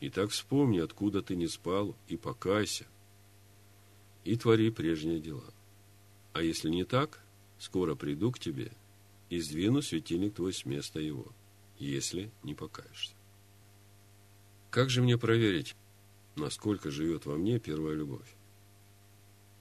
И 0.00 0.08
так 0.08 0.30
вспомни, 0.30 0.78
откуда 0.78 1.20
ты 1.20 1.36
не 1.36 1.48
спал, 1.48 1.94
и 2.08 2.16
покайся– 2.16 2.86
и 4.24 4.36
твори 4.36 4.70
прежние 4.70 5.20
дела. 5.20 5.44
А 6.32 6.42
если 6.42 6.68
не 6.68 6.84
так, 6.84 7.20
скоро 7.58 7.94
приду 7.94 8.30
к 8.32 8.38
тебе 8.38 8.72
и 9.30 9.40
сдвину 9.40 9.80
светильник 9.80 10.34
твой 10.34 10.52
с 10.52 10.66
места 10.66 11.00
его, 11.00 11.32
если 11.78 12.30
не 12.42 12.54
покаешься. 12.54 13.14
Как 14.70 14.90
же 14.90 15.00
мне 15.02 15.16
проверить, 15.16 15.74
насколько 16.36 16.90
живет 16.90 17.24
во 17.24 17.36
мне 17.36 17.58
первая 17.58 17.94
любовь? 17.94 18.28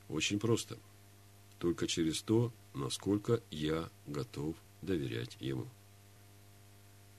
Очень 0.09 0.39
просто. 0.39 0.77
Только 1.57 1.87
через 1.87 2.21
то, 2.21 2.51
насколько 2.73 3.41
я 3.51 3.89
готов 4.05 4.55
доверять 4.81 5.37
ему. 5.39 5.67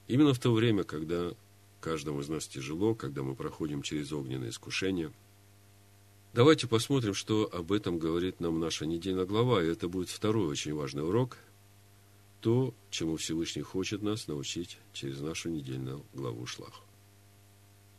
Именно 0.07 0.33
в 0.33 0.39
то 0.39 0.53
время, 0.53 0.83
когда 0.83 1.33
каждому 1.79 2.21
из 2.21 2.29
нас 2.29 2.47
тяжело, 2.47 2.93
когда 2.93 3.23
мы 3.23 3.33
проходим 3.33 3.81
через 3.81 4.11
огненные 4.11 4.51
искушения– 4.51 5.11
Давайте 6.33 6.65
посмотрим, 6.65 7.13
что 7.13 7.49
об 7.51 7.73
этом 7.73 7.99
говорит 7.99 8.39
нам 8.39 8.57
наша 8.57 8.85
недельная 8.85 9.25
глава. 9.25 9.61
И 9.61 9.67
это 9.67 9.89
будет 9.89 10.07
второй 10.07 10.47
очень 10.47 10.73
важный 10.73 11.05
урок. 11.05 11.37
То, 12.41 12.73
чему 12.89 13.17
Всевышний 13.17 13.61
хочет 13.61 14.01
нас 14.01 14.27
научить 14.27 14.79
через 14.93 15.21
нашу 15.21 15.49
недельную 15.49 16.03
главу 16.13 16.47
Шлах. 16.47 16.81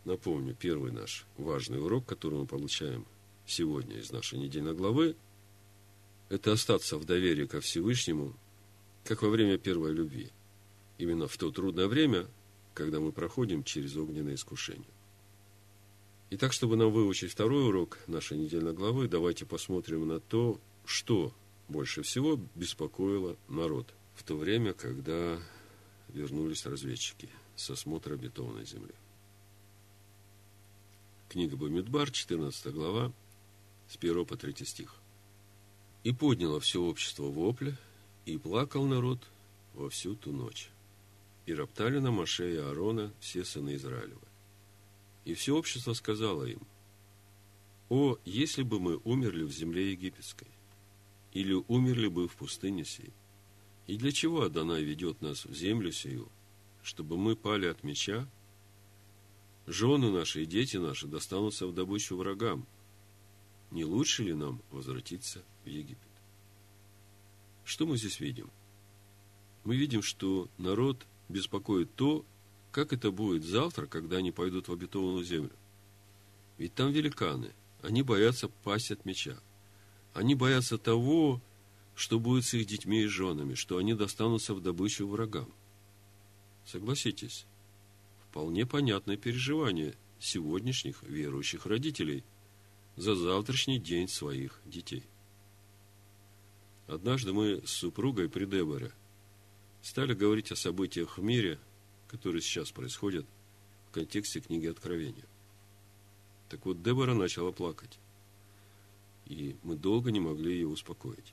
Напомню, 0.04 0.56
первый 0.58 0.90
наш 0.90 1.26
важный 1.38 1.80
урок, 1.80 2.06
который 2.06 2.40
мы 2.40 2.46
получаем 2.46 3.06
сегодня 3.46 3.98
из 3.98 4.10
нашей 4.10 4.40
недельной 4.40 4.74
главы, 4.74 5.14
это 6.28 6.52
остаться 6.52 6.98
в 6.98 7.04
доверии 7.04 7.46
ко 7.46 7.60
Всевышнему, 7.60 8.34
как 9.04 9.22
во 9.22 9.28
время 9.28 9.58
первой 9.58 9.92
любви. 9.92 10.30
Именно 10.98 11.28
в 11.28 11.36
то 11.36 11.52
трудное 11.52 11.86
время, 11.86 12.26
когда 12.74 12.98
мы 12.98 13.12
проходим 13.12 13.62
через 13.62 13.96
огненное 13.96 14.34
искушение. 14.34 14.90
Итак, 16.30 16.52
чтобы 16.52 16.76
нам 16.76 16.90
выучить 16.90 17.30
второй 17.30 17.68
урок 17.68 17.98
нашей 18.08 18.38
недельной 18.38 18.72
главы, 18.72 19.06
давайте 19.06 19.46
посмотрим 19.46 20.08
на 20.08 20.18
то, 20.18 20.58
что 20.84 21.32
больше 21.68 22.02
всего 22.02 22.40
беспокоило 22.56 23.36
народ 23.48 23.94
в 24.22 24.24
то 24.24 24.36
время, 24.36 24.72
когда 24.72 25.36
вернулись 26.10 26.64
разведчики 26.64 27.28
с 27.56 27.70
осмотра 27.70 28.14
бетонной 28.14 28.64
земли. 28.64 28.94
Книга 31.28 31.56
Бамидбар, 31.56 32.08
14 32.08 32.72
глава, 32.72 33.12
с 33.88 33.96
1 33.96 34.24
по 34.24 34.36
3 34.36 34.64
стих. 34.64 34.94
«И 36.04 36.12
подняло 36.12 36.60
все 36.60 36.80
общество 36.80 37.24
вопль, 37.24 37.72
и 38.24 38.38
плакал 38.38 38.86
народ 38.86 39.18
во 39.74 39.90
всю 39.90 40.14
ту 40.14 40.30
ночь. 40.30 40.68
И 41.46 41.52
роптали 41.52 41.98
на 41.98 42.12
Маше 42.12 42.54
и 42.54 42.58
Аарона 42.58 43.12
все 43.18 43.44
сыны 43.44 43.74
Израилева. 43.74 44.28
И 45.24 45.34
все 45.34 45.56
общество 45.56 45.94
сказало 45.94 46.44
им, 46.44 46.60
«О, 47.88 48.16
если 48.24 48.62
бы 48.62 48.78
мы 48.78 49.00
умерли 49.02 49.42
в 49.42 49.50
земле 49.50 49.90
египетской, 49.90 50.46
или 51.32 51.54
умерли 51.66 52.06
бы 52.06 52.28
в 52.28 52.36
пустыне 52.36 52.84
сей, 52.84 53.12
и 53.92 53.96
для 53.98 54.10
чего 54.10 54.40
Адонай 54.40 54.82
ведет 54.82 55.20
нас 55.20 55.44
в 55.44 55.54
землю 55.54 55.92
сию, 55.92 56.30
чтобы 56.82 57.18
мы 57.18 57.36
пали 57.36 57.66
от 57.66 57.84
меча? 57.84 58.26
Жены 59.66 60.10
наши 60.10 60.44
и 60.44 60.46
дети 60.46 60.78
наши 60.78 61.06
достанутся 61.06 61.66
в 61.66 61.74
добычу 61.74 62.16
врагам. 62.16 62.66
Не 63.70 63.84
лучше 63.84 64.22
ли 64.22 64.32
нам 64.32 64.62
возвратиться 64.70 65.44
в 65.64 65.68
Египет? 65.68 66.08
Что 67.66 67.84
мы 67.86 67.98
здесь 67.98 68.18
видим? 68.18 68.50
Мы 69.64 69.76
видим, 69.76 70.00
что 70.00 70.48
народ 70.56 71.06
беспокоит 71.28 71.94
то, 71.94 72.24
как 72.70 72.94
это 72.94 73.10
будет 73.10 73.44
завтра, 73.44 73.84
когда 73.84 74.16
они 74.16 74.32
пойдут 74.32 74.68
в 74.68 74.72
обетованную 74.72 75.22
землю? 75.22 75.52
Ведь 76.56 76.72
там 76.72 76.92
великаны. 76.92 77.52
Они 77.82 78.02
боятся 78.02 78.48
пасть 78.48 78.90
от 78.90 79.04
меча. 79.04 79.36
Они 80.14 80.34
боятся 80.34 80.78
того, 80.78 81.42
что 81.94 82.18
будет 82.18 82.44
с 82.44 82.54
их 82.54 82.66
детьми 82.66 83.02
и 83.02 83.06
женами, 83.06 83.54
что 83.54 83.78
они 83.78 83.94
достанутся 83.94 84.54
в 84.54 84.60
добычу 84.60 85.06
врагам. 85.06 85.48
Согласитесь, 86.64 87.46
вполне 88.28 88.66
понятное 88.66 89.16
переживание 89.16 89.94
сегодняшних 90.18 91.02
верующих 91.02 91.66
родителей 91.66 92.24
за 92.96 93.14
завтрашний 93.14 93.78
день 93.78 94.08
своих 94.08 94.60
детей. 94.64 95.04
Однажды 96.86 97.32
мы 97.32 97.62
с 97.66 97.70
супругой 97.70 98.28
при 98.28 98.44
Деборе 98.44 98.92
стали 99.82 100.14
говорить 100.14 100.52
о 100.52 100.56
событиях 100.56 101.18
в 101.18 101.22
мире– 101.22 101.58
которые 102.12 102.42
сейчас 102.42 102.70
происходят 102.70 103.24
в 103.88 103.92
контексте 103.92 104.40
книги 104.40 104.66
Откровения. 104.66 105.24
Так 106.50 106.66
вот, 106.66 106.82
Дебора 106.82 107.14
начала 107.14 107.52
плакать. 107.52 107.98
И 109.24 109.56
мы 109.62 109.76
долго 109.76 110.12
не 110.12 110.20
могли 110.20 110.52
ее 110.52 110.68
успокоить. 110.68 111.32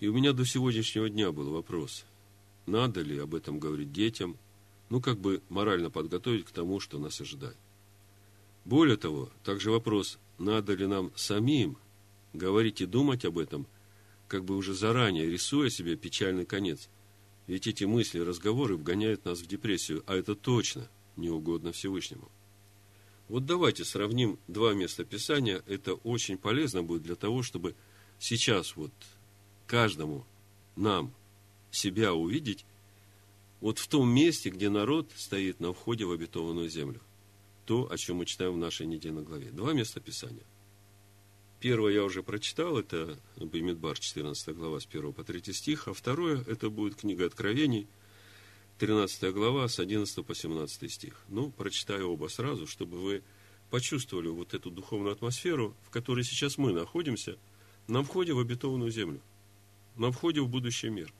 И 0.00 0.06
у 0.06 0.12
меня 0.12 0.32
до 0.32 0.44
сегодняшнего 0.44 1.10
дня 1.10 1.32
был 1.32 1.50
вопрос, 1.50 2.04
надо 2.66 3.00
ли 3.00 3.18
об 3.18 3.34
этом 3.34 3.58
говорить 3.58 3.92
детям, 3.92 4.36
ну, 4.90 5.00
как 5.00 5.18
бы 5.18 5.42
морально 5.48 5.90
подготовить 5.90 6.44
к 6.44 6.50
тому, 6.50 6.80
что 6.80 6.98
нас 6.98 7.20
ожидает. 7.20 7.56
Более 8.64 8.96
того, 8.96 9.30
также 9.42 9.70
вопрос, 9.70 10.18
надо 10.38 10.74
ли 10.74 10.86
нам 10.86 11.10
самим 11.16 11.78
говорить 12.32 12.80
и 12.80 12.86
думать 12.86 13.24
об 13.24 13.38
этом, 13.38 13.66
как 14.28 14.44
бы 14.44 14.56
уже 14.56 14.74
заранее 14.74 15.28
рисуя 15.28 15.70
себе 15.70 15.96
печальный 15.96 16.44
конец. 16.44 16.88
Ведь 17.46 17.66
эти 17.66 17.84
мысли 17.84 18.18
и 18.18 18.22
разговоры 18.22 18.76
вгоняют 18.76 19.24
нас 19.24 19.40
в 19.40 19.46
депрессию, 19.46 20.04
а 20.06 20.14
это 20.14 20.34
точно 20.34 20.88
не 21.16 21.30
угодно 21.30 21.72
Всевышнему. 21.72 22.30
Вот 23.28 23.46
давайте 23.46 23.84
сравним 23.84 24.38
два 24.46 24.74
места 24.74 25.04
Писания. 25.04 25.62
Это 25.66 25.94
очень 25.94 26.38
полезно 26.38 26.82
будет 26.82 27.02
для 27.02 27.14
того, 27.14 27.42
чтобы 27.42 27.74
сейчас 28.18 28.76
вот 28.76 28.92
каждому 29.68 30.26
нам 30.74 31.14
себя 31.70 32.14
увидеть 32.14 32.64
вот 33.60 33.78
в 33.78 33.86
том 33.86 34.08
месте, 34.08 34.50
где 34.50 34.68
народ 34.70 35.10
стоит 35.14 35.60
на 35.60 35.72
входе 35.72 36.04
в 36.04 36.10
обетованную 36.10 36.68
землю. 36.68 37.00
То, 37.66 37.90
о 37.90 37.96
чем 37.96 38.16
мы 38.16 38.26
читаем 38.26 38.54
в 38.54 38.58
нашей 38.58 38.86
недельной 38.86 39.22
главе. 39.22 39.50
Два 39.50 39.72
места 39.74 40.00
Писания. 40.00 40.44
Первое 41.60 41.92
я 41.92 42.04
уже 42.04 42.22
прочитал, 42.22 42.78
это 42.78 43.18
Бемидбар, 43.36 43.98
14 43.98 44.56
глава, 44.56 44.80
с 44.80 44.86
1 44.86 45.12
по 45.12 45.24
3 45.24 45.52
стих, 45.52 45.88
а 45.88 45.92
второе, 45.92 46.44
это 46.46 46.70
будет 46.70 46.94
книга 46.94 47.26
Откровений, 47.26 47.88
13 48.78 49.34
глава, 49.34 49.66
с 49.68 49.80
11 49.80 50.24
по 50.24 50.34
17 50.36 50.90
стих. 50.90 51.20
Ну, 51.28 51.50
прочитаю 51.50 52.12
оба 52.12 52.28
сразу, 52.28 52.68
чтобы 52.68 52.98
вы 52.98 53.22
почувствовали 53.70 54.28
вот 54.28 54.54
эту 54.54 54.70
духовную 54.70 55.12
атмосферу, 55.12 55.74
в 55.84 55.90
которой 55.90 56.22
сейчас 56.22 56.58
мы 56.58 56.72
находимся, 56.72 57.36
на 57.88 58.04
входе 58.04 58.34
в 58.34 58.38
обетованную 58.38 58.92
землю, 58.92 59.20
на 59.98 60.10
входе 60.12 60.40
в 60.40 60.48
будущий 60.48 60.88
мир. 60.88 61.12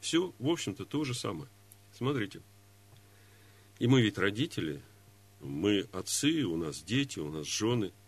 Все, 0.00 0.32
в 0.38 0.48
общем-то, 0.48 0.84
то 0.84 1.04
же 1.04 1.14
самое. 1.14 1.48
Смотрите. 1.96 2.40
И 3.78 3.86
мы 3.86 4.02
ведь 4.02 4.18
родители, 4.18 4.80
мы 5.40 5.88
отцы, 5.92 6.44
у 6.44 6.56
нас 6.56 6.82
дети, 6.82 7.18
у 7.18 7.30
нас 7.30 7.46
жены– 7.46 7.92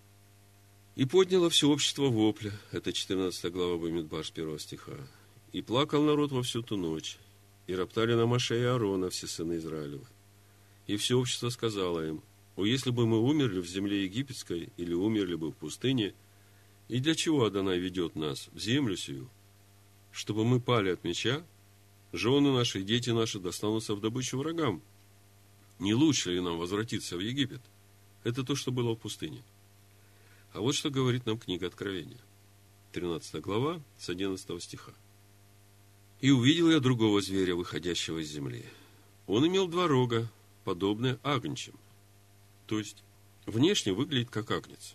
и 0.96 1.04
подняло 1.04 1.50
все 1.50 1.68
общество 1.68 2.06
вопля. 2.06 2.52
Это 2.72 2.90
14 2.90 3.52
глава 3.52 3.76
Бамидбар 3.76 4.24
с 4.24 4.30
1 4.30 4.58
стиха. 4.58 4.96
И 5.52 5.60
плакал 5.60 6.02
народ 6.02 6.32
во 6.32 6.42
всю 6.42 6.62
ту 6.62 6.78
ночь. 6.78 7.18
И 7.66 7.74
роптали 7.74 8.14
на 8.14 8.24
Маше 8.24 8.58
и 8.58 8.62
Аарона 8.62 9.10
все 9.10 9.26
сыны 9.26 9.58
Израилевы. 9.58 10.06
И 10.86 10.96
все 10.96 11.18
общество 11.18 11.50
сказало 11.50 12.08
им, 12.08 12.22
о, 12.56 12.64
если 12.64 12.90
бы 12.90 13.06
мы 13.06 13.20
умерли 13.20 13.60
в 13.60 13.66
земле 13.66 14.04
египетской, 14.04 14.70
или 14.78 14.94
умерли 14.94 15.34
бы 15.34 15.50
в 15.50 15.56
пустыне, 15.56 16.14
и 16.88 16.98
для 16.98 17.14
чего 17.14 17.44
Адонай 17.44 17.78
ведет 17.78 18.16
нас 18.16 18.48
в 18.52 18.58
землю 18.58 18.96
сию? 18.96 19.28
Чтобы 20.16 20.46
мы 20.46 20.60
пали 20.60 20.88
от 20.88 21.04
меча, 21.04 21.44
жены 22.14 22.50
наши 22.50 22.80
и 22.80 22.84
дети 22.84 23.10
наши 23.10 23.38
достанутся 23.38 23.94
в 23.94 24.00
добычу 24.00 24.38
врагам. 24.38 24.80
Не 25.78 25.92
лучше 25.92 26.32
ли 26.32 26.40
нам 26.40 26.56
возвратиться 26.56 27.18
в 27.18 27.20
Египет? 27.20 27.60
Это 28.24 28.42
то, 28.42 28.54
что 28.54 28.72
было 28.72 28.94
в 28.94 28.98
пустыне. 28.98 29.44
А 30.54 30.60
вот 30.60 30.74
что 30.74 30.88
говорит 30.88 31.26
нам 31.26 31.38
книга 31.38 31.66
Откровения. 31.66 32.18
13 32.92 33.42
глава, 33.42 33.82
с 33.98 34.08
11 34.08 34.62
стиха. 34.62 34.92
«И 36.22 36.30
увидел 36.30 36.70
я 36.70 36.80
другого 36.80 37.20
зверя, 37.20 37.54
выходящего 37.54 38.20
из 38.20 38.30
земли. 38.30 38.64
Он 39.26 39.46
имел 39.46 39.68
два 39.68 39.86
рога, 39.86 40.32
подобные 40.64 41.18
агнчим. 41.24 41.74
То 42.66 42.78
есть, 42.78 43.04
внешне 43.44 43.92
выглядит 43.92 44.30
как 44.30 44.50
агнец. 44.50 44.94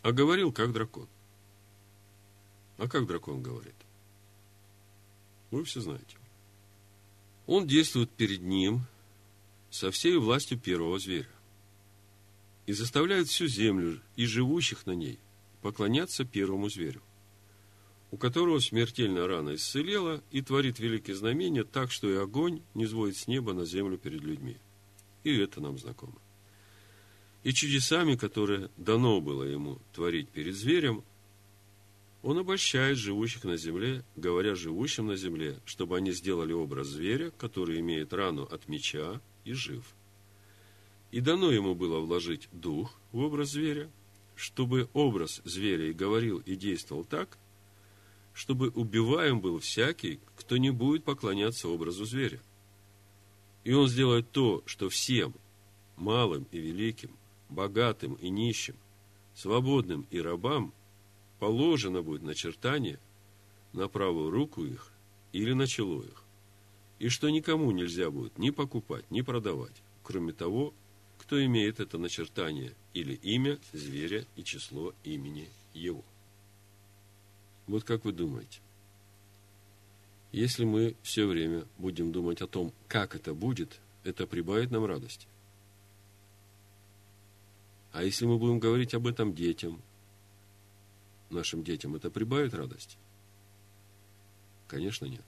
А 0.00 0.12
говорил 0.12 0.50
как 0.50 0.72
дракон. 0.72 1.08
А 2.80 2.88
как 2.88 3.06
дракон 3.06 3.42
говорит? 3.42 3.74
Вы 5.50 5.64
все 5.64 5.82
знаете. 5.82 6.16
Он 7.46 7.66
действует 7.66 8.08
перед 8.10 8.40
ним 8.40 8.80
со 9.70 9.90
всей 9.90 10.16
властью 10.16 10.58
первого 10.58 10.98
зверя 10.98 11.28
и 12.64 12.72
заставляет 12.72 13.28
всю 13.28 13.48
землю 13.48 14.00
и 14.16 14.24
живущих 14.24 14.86
на 14.86 14.92
ней 14.92 15.18
поклоняться 15.60 16.24
первому 16.24 16.70
зверю, 16.70 17.02
у 18.12 18.16
которого 18.16 18.60
смертельная 18.60 19.26
рана 19.26 19.56
исцелела 19.56 20.22
и 20.30 20.40
творит 20.40 20.78
великие 20.78 21.16
знамения 21.16 21.64
так, 21.64 21.92
что 21.92 22.10
и 22.10 22.16
огонь 22.16 22.62
не 22.72 22.86
зводит 22.86 23.18
с 23.18 23.28
неба 23.28 23.52
на 23.52 23.66
землю 23.66 23.98
перед 23.98 24.22
людьми. 24.22 24.56
И 25.22 25.36
это 25.36 25.60
нам 25.60 25.78
знакомо. 25.78 26.18
И 27.42 27.52
чудесами, 27.52 28.16
которые 28.16 28.70
дано 28.78 29.20
было 29.20 29.42
ему 29.42 29.80
творить 29.92 30.30
перед 30.30 30.54
зверем, 30.54 31.04
он 32.22 32.38
обольщает 32.38 32.98
живущих 32.98 33.44
на 33.44 33.56
земле, 33.56 34.04
говоря 34.16 34.54
живущим 34.54 35.06
на 35.06 35.16
земле, 35.16 35.58
чтобы 35.64 35.96
они 35.96 36.12
сделали 36.12 36.52
образ 36.52 36.88
зверя, 36.88 37.30
который 37.30 37.80
имеет 37.80 38.12
рану 38.12 38.42
от 38.42 38.68
меча 38.68 39.20
и 39.44 39.52
жив– 39.52 39.84
и 41.10 41.20
дано 41.20 41.50
ему 41.50 41.74
было 41.74 42.00
вложить 42.00 42.48
дух 42.52 42.94
в 43.12 43.18
образ 43.18 43.50
зверя, 43.50 43.90
чтобы 44.36 44.88
образ 44.92 45.40
зверя 45.44 45.90
и 45.90 45.92
говорил, 45.92 46.38
и 46.38 46.54
действовал 46.54 47.04
так, 47.04 47.36
чтобы 48.32 48.68
убиваем 48.68 49.40
был 49.40 49.58
всякий, 49.58 50.20
кто 50.36 50.56
не 50.56 50.70
будет 50.70 51.04
поклоняться 51.04 51.68
образу 51.68 52.04
зверя. 52.04 52.40
И 53.64 53.72
он 53.72 53.88
сделает 53.88 54.30
то, 54.30 54.62
что 54.66 54.88
всем, 54.88 55.34
малым 55.96 56.46
и 56.52 56.58
великим, 56.58 57.10
богатым 57.48 58.14
и 58.14 58.30
нищим, 58.30 58.76
свободным 59.34 60.06
и 60.10 60.20
рабам, 60.20 60.72
положено 61.40 62.02
будет 62.02 62.22
начертание 62.22 63.00
на 63.72 63.88
правую 63.88 64.30
руку 64.30 64.64
их 64.64 64.92
или 65.32 65.52
на 65.52 65.66
чело 65.66 66.02
их, 66.02 66.22
и 66.98 67.08
что 67.08 67.30
никому 67.30 67.72
нельзя 67.72 68.10
будет 68.10 68.38
ни 68.38 68.50
покупать, 68.50 69.10
ни 69.10 69.22
продавать, 69.22 69.82
кроме 70.04 70.32
того, 70.32 70.74
кто 71.18 71.44
имеет 71.44 71.80
это 71.80 71.98
начертание 71.98 72.74
или 72.94 73.14
имя 73.14 73.58
зверя 73.72 74.24
и 74.36 74.44
число 74.44 74.94
имени 75.02 75.48
его. 75.72 76.04
Вот 77.66 77.84
как 77.84 78.04
вы 78.04 78.12
думаете, 78.12 78.60
если 80.32 80.64
мы 80.64 80.94
все 81.02 81.26
время 81.26 81.64
будем 81.78 82.12
думать 82.12 82.42
о 82.42 82.46
том, 82.46 82.72
как 82.86 83.14
это 83.14 83.32
будет, 83.32 83.80
это 84.04 84.26
прибавит 84.26 84.70
нам 84.70 84.84
радости. 84.84 85.26
А 87.92 88.04
если 88.04 88.26
мы 88.26 88.38
будем 88.38 88.58
говорить 88.58 88.94
об 88.94 89.06
этом 89.06 89.34
детям, 89.34 89.80
нашим 91.30 91.64
детям, 91.64 91.96
это 91.96 92.10
прибавит 92.10 92.54
радости? 92.54 92.96
Конечно, 94.68 95.06
нет. 95.06 95.24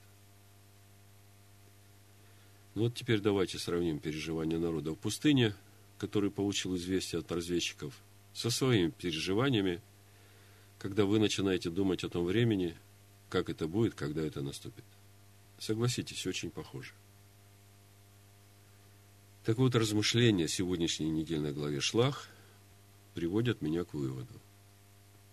Ну 2.74 2.84
вот 2.84 2.94
теперь 2.94 3.20
давайте 3.20 3.58
сравним 3.58 3.98
переживания 3.98 4.58
народа 4.58 4.92
в 4.92 4.96
пустыне– 4.96 5.54
который 6.02 6.32
получил 6.32 6.74
известие 6.74 7.20
от 7.20 7.30
разведчиков, 7.30 7.94
со 8.34 8.50
своими 8.50 8.90
переживаниями, 8.90 9.80
когда 10.80 11.04
вы 11.04 11.20
начинаете 11.20 11.70
думать 11.70 12.02
о 12.02 12.08
том 12.08 12.24
времени, 12.24 12.76
как 13.28 13.48
это 13.48 13.68
будет, 13.68 13.94
когда 13.94 14.20
это 14.20 14.42
наступит. 14.42 14.82
Согласитесь, 15.60 16.26
очень 16.26 16.50
похоже. 16.50 16.90
Так 19.44 19.58
вот, 19.58 19.76
размышления 19.76 20.48
сегодняшней 20.48 21.08
недельной 21.08 21.52
главе 21.52 21.78
Шлах 21.78 22.28
приводят 23.14 23.62
меня 23.62 23.84
к 23.84 23.94
выводу, 23.94 24.40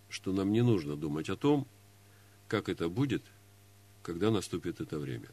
что 0.09 0.31
нам 0.31 0.51
не 0.51 0.61
нужно 0.61 0.95
думать 0.95 1.29
о 1.29 1.37
том, 1.37 1.67
как 2.47 2.69
это 2.69 2.89
будет, 2.89 3.23
когда 4.01 4.31
наступит 4.31 4.81
это 4.81 4.99
время. 4.99 5.29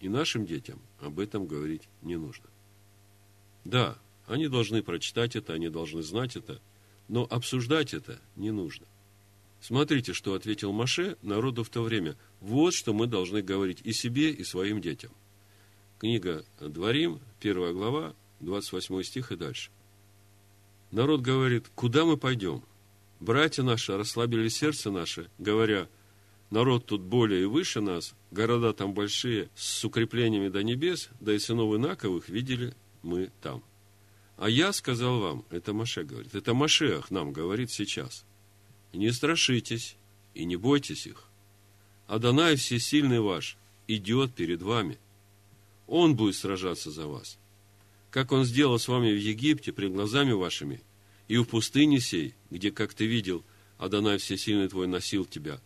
И 0.00 0.08
нашим 0.08 0.46
детям 0.46 0.80
об 1.00 1.18
этом 1.18 1.46
говорить 1.46 1.88
не 2.02 2.16
нужно. 2.16 2.46
Да, 3.64 3.98
они 4.26 4.48
должны 4.48 4.82
прочитать 4.82 5.36
это, 5.36 5.52
они 5.52 5.68
должны 5.68 6.02
знать 6.02 6.36
это, 6.36 6.60
но 7.08 7.26
обсуждать 7.28 7.94
это 7.94 8.20
не 8.36 8.50
нужно. 8.50 8.86
Смотрите, 9.60 10.14
что 10.14 10.34
ответил 10.34 10.72
Маше 10.72 11.16
народу 11.22 11.64
в 11.64 11.68
то 11.68 11.82
время. 11.82 12.16
Вот 12.40 12.72
что 12.72 12.94
мы 12.94 13.06
должны 13.06 13.42
говорить 13.42 13.80
и 13.84 13.92
себе, 13.92 14.30
и 14.30 14.42
своим 14.42 14.80
детям. 14.80 15.12
Книга 15.98 16.46
Дворим, 16.60 17.20
первая 17.40 17.74
глава, 17.74 18.14
28 18.40 19.02
стих 19.02 19.32
и 19.32 19.36
дальше. 19.36 19.70
Народ 20.90 21.20
говорит, 21.20 21.70
куда 21.74 22.06
мы 22.06 22.16
пойдем? 22.16 22.62
Братья 23.20 23.62
наши 23.62 23.94
расслабили 23.94 24.48
сердце 24.48 24.90
наше, 24.90 25.28
говоря, 25.38 25.88
народ 26.48 26.86
тут 26.86 27.02
более 27.02 27.42
и 27.42 27.44
выше 27.44 27.82
нас, 27.82 28.14
города 28.30 28.72
там 28.72 28.94
большие, 28.94 29.50
с 29.54 29.84
укреплениями 29.84 30.48
до 30.48 30.62
небес, 30.62 31.10
да 31.20 31.34
и 31.34 31.38
сынов 31.38 31.76
Инаковых 31.76 32.30
видели 32.30 32.74
мы 33.02 33.30
там. 33.42 33.62
А 34.38 34.48
я 34.48 34.72
сказал 34.72 35.20
вам, 35.20 35.44
это 35.50 35.74
Маше 35.74 36.02
говорит, 36.02 36.34
это 36.34 36.54
Машех 36.54 37.10
нам 37.10 37.32
говорит 37.32 37.70
сейчас. 37.70 38.24
Не 38.94 39.12
страшитесь 39.12 39.96
и 40.32 40.46
не 40.46 40.56
бойтесь 40.56 41.06
их. 41.06 41.24
Адонай 42.06 42.56
Всесильный 42.56 43.20
ваш 43.20 43.58
идет 43.86 44.34
перед 44.34 44.62
вами. 44.62 44.98
Он 45.86 46.16
будет 46.16 46.36
сражаться 46.36 46.90
за 46.90 47.06
вас. 47.06 47.38
Как 48.10 48.32
он 48.32 48.44
сделал 48.44 48.78
с 48.78 48.88
вами 48.88 49.12
в 49.12 49.20
Египте, 49.20 49.72
пред 49.72 49.92
глазами 49.92 50.32
вашими, 50.32 50.80
и 51.30 51.36
в 51.36 51.44
пустыне 51.44 52.00
сей, 52.00 52.34
где, 52.50 52.72
как 52.72 52.92
ты 52.92 53.06
видел, 53.06 53.44
Адонай 53.78 54.18
Всесильный 54.18 54.66
твой 54.66 54.88
носил 54.88 55.24
тебя, 55.24 55.60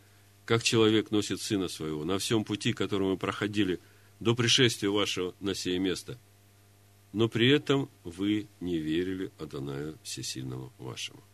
как 0.45 0.63
человек 0.63 1.11
носит 1.11 1.41
сына 1.41 1.69
своего, 1.69 2.05
на 2.05 2.19
всем 2.19 2.45
пути, 2.45 2.75
который 2.75 3.09
мы 3.09 3.17
проходили 3.17 3.81
до 4.21 4.35
пришествия 4.35 4.91
вашего 4.91 5.35
на 5.41 5.55
сие 5.55 5.79
место. 5.79 6.19
Но 7.15 7.31
при 7.31 7.49
этом 7.49 7.89
вы 8.05 8.47
не 8.61 8.77
верили 8.77 9.33
Адонаю 9.39 9.99
Всесильному 10.03 10.71
вашему. 10.77 11.25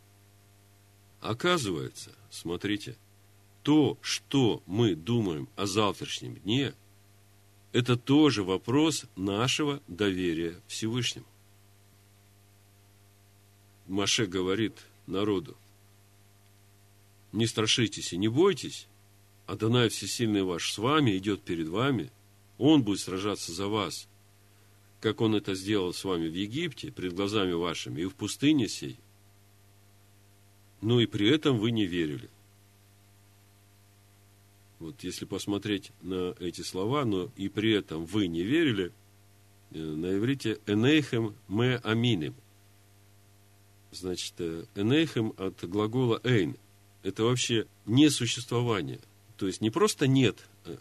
Оказывается, 1.21 2.15
смотрите, 2.31 2.97
то, 3.65 3.99
что 4.01 4.63
мы 4.65 4.95
думаем 4.95 5.49
о 5.57 5.67
завтрашнем 5.67 6.37
дне, 6.37 6.73
это 7.73 7.97
тоже 7.97 8.45
вопрос 8.45 9.07
нашего 9.17 9.83
доверия 9.89 10.55
Всевышнему. 10.69 11.27
Маше 13.91 14.27
говорит 14.27 14.87
народу, 15.09 15.57
не 17.33 17.49
страшитесь 17.49 18.13
и 18.13 18.17
не 18.17 18.29
бойтесь, 18.29 18.87
Адонай 19.47 19.89
Всесильный 19.89 20.45
ваш 20.45 20.73
с 20.73 20.79
вами, 20.79 21.17
идет 21.17 21.43
перед 21.43 21.67
вами, 21.67 22.13
Он 22.57 22.85
будет 22.85 23.01
сражаться 23.01 23.51
за 23.53 23.67
вас, 23.67 24.09
как 25.01 25.21
Он 25.21 25.35
это 25.35 25.57
сделал 25.57 25.93
с 25.93 26.05
вами 26.05 26.29
в 26.29 26.35
Египте, 26.35 26.93
пред 26.93 27.15
глазами 27.15 27.51
вашими, 27.51 28.03
и 28.03 28.05
в 28.05 28.15
пустыне 28.15 28.69
сей. 28.69 28.97
Ну 30.83 31.01
и 31.01 31.07
при 31.07 31.29
этом 31.29 31.59
вы 31.59 31.73
не 31.73 31.85
верили. 31.85 32.31
Вот 34.79 35.03
если 35.03 35.25
посмотреть 35.25 35.91
на 36.01 36.37
эти 36.39 36.61
слова, 36.61 37.05
но 37.05 37.33
и 37.37 37.49
при 37.49 37.73
этом 37.73 38.05
вы 38.05 38.29
не 38.29 38.45
верили, 38.45 38.93
э, 39.73 39.79
на 39.79 40.17
иврите 40.17 40.61
«энейхем 40.69 41.35
ме 41.49 41.79
аминим». 41.79 42.37
Значит, 43.93 44.35
э, 44.39 44.65
«энейхем» 44.75 45.35
от 45.37 45.65
глагола 45.65 46.21
«эйн». 46.25 46.57
Это 47.03 47.25
вообще 47.25 47.67
несуществование. 47.87 49.01
То 49.37 49.47
есть 49.47 49.61
не 49.61 49.71
просто 49.71 50.07
нет 50.07 50.37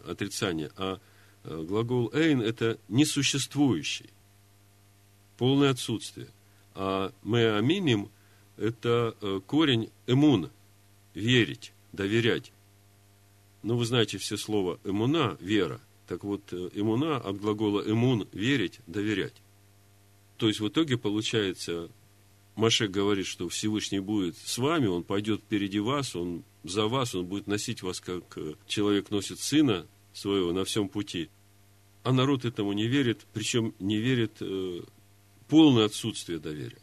отрицания, 0.06 0.70
а 0.76 1.00
э, 1.44 1.62
глагол 1.62 2.10
«эйн»– 2.14 2.40
это 2.42 2.78
несуществующий, 2.88 4.10
полное 5.38 5.70
отсутствие. 5.70 6.28
А 6.74 7.12
«мы 7.22 7.56
аминим»– 7.56 8.10
это 8.56 9.16
э, 9.20 9.40
корень 9.46 9.90
«эмун»– 10.06 10.50
верить, 11.14 11.72
доверять. 11.92 12.52
Ну, 13.62 13.76
вы 13.76 13.84
знаете 13.84 14.18
все 14.18 14.36
слова 14.36 14.78
«эмуна»– 14.84 15.36
вера. 15.40 15.80
Так 16.06 16.24
вот, 16.24 16.52
«эмуна» 16.52 17.16
от 17.16 17.38
глагола 17.40 17.82
«эмун»– 17.90 18.28
верить, 18.32 18.80
доверять. 18.86 19.34
То 20.36 20.48
есть, 20.48 20.60
в 20.60 20.68
итоге 20.68 20.96
получается, 20.98 21.90
Маше 22.56 22.88
говорит, 22.88 23.26
что 23.26 23.48
Всевышний 23.48 24.00
будет 24.00 24.36
с 24.36 24.58
вами, 24.58 24.86
он 24.86 25.02
пойдет 25.04 25.40
впереди 25.40 25.78
вас, 25.78 26.16
он 26.16 26.44
за 26.64 26.86
вас, 26.86 27.14
он 27.14 27.26
будет 27.26 27.46
носить 27.46 27.82
вас, 27.82 28.00
как 28.00 28.36
э, 28.36 28.54
человек 28.66 29.10
носит 29.10 29.38
сына 29.38 29.86
своего 30.12 30.52
на 30.52 30.64
всем 30.64 30.88
пути. 30.88 31.30
А 32.02 32.12
народ 32.12 32.44
этому 32.44 32.72
не 32.72 32.86
верит, 32.86 33.26
причем 33.32 33.74
не 33.78 33.98
верит 33.98 34.36
э, 34.40 34.82
полное 35.48 35.86
отсутствие 35.86 36.38
доверия. 36.38 36.80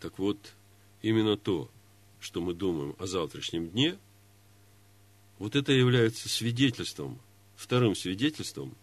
Так 0.00 0.18
вот, 0.18 0.54
именно 1.00 1.36
то, 1.36 1.70
что 2.20 2.40
мы 2.40 2.54
думаем 2.54 2.96
о 2.98 3.06
завтрашнем 3.06 3.68
дне, 3.68 3.96
вот 5.38 5.56
это 5.56 5.72
является 5.72 6.28
свидетельством, 6.28 7.20
вторым 7.56 7.94
свидетельством 7.94 8.76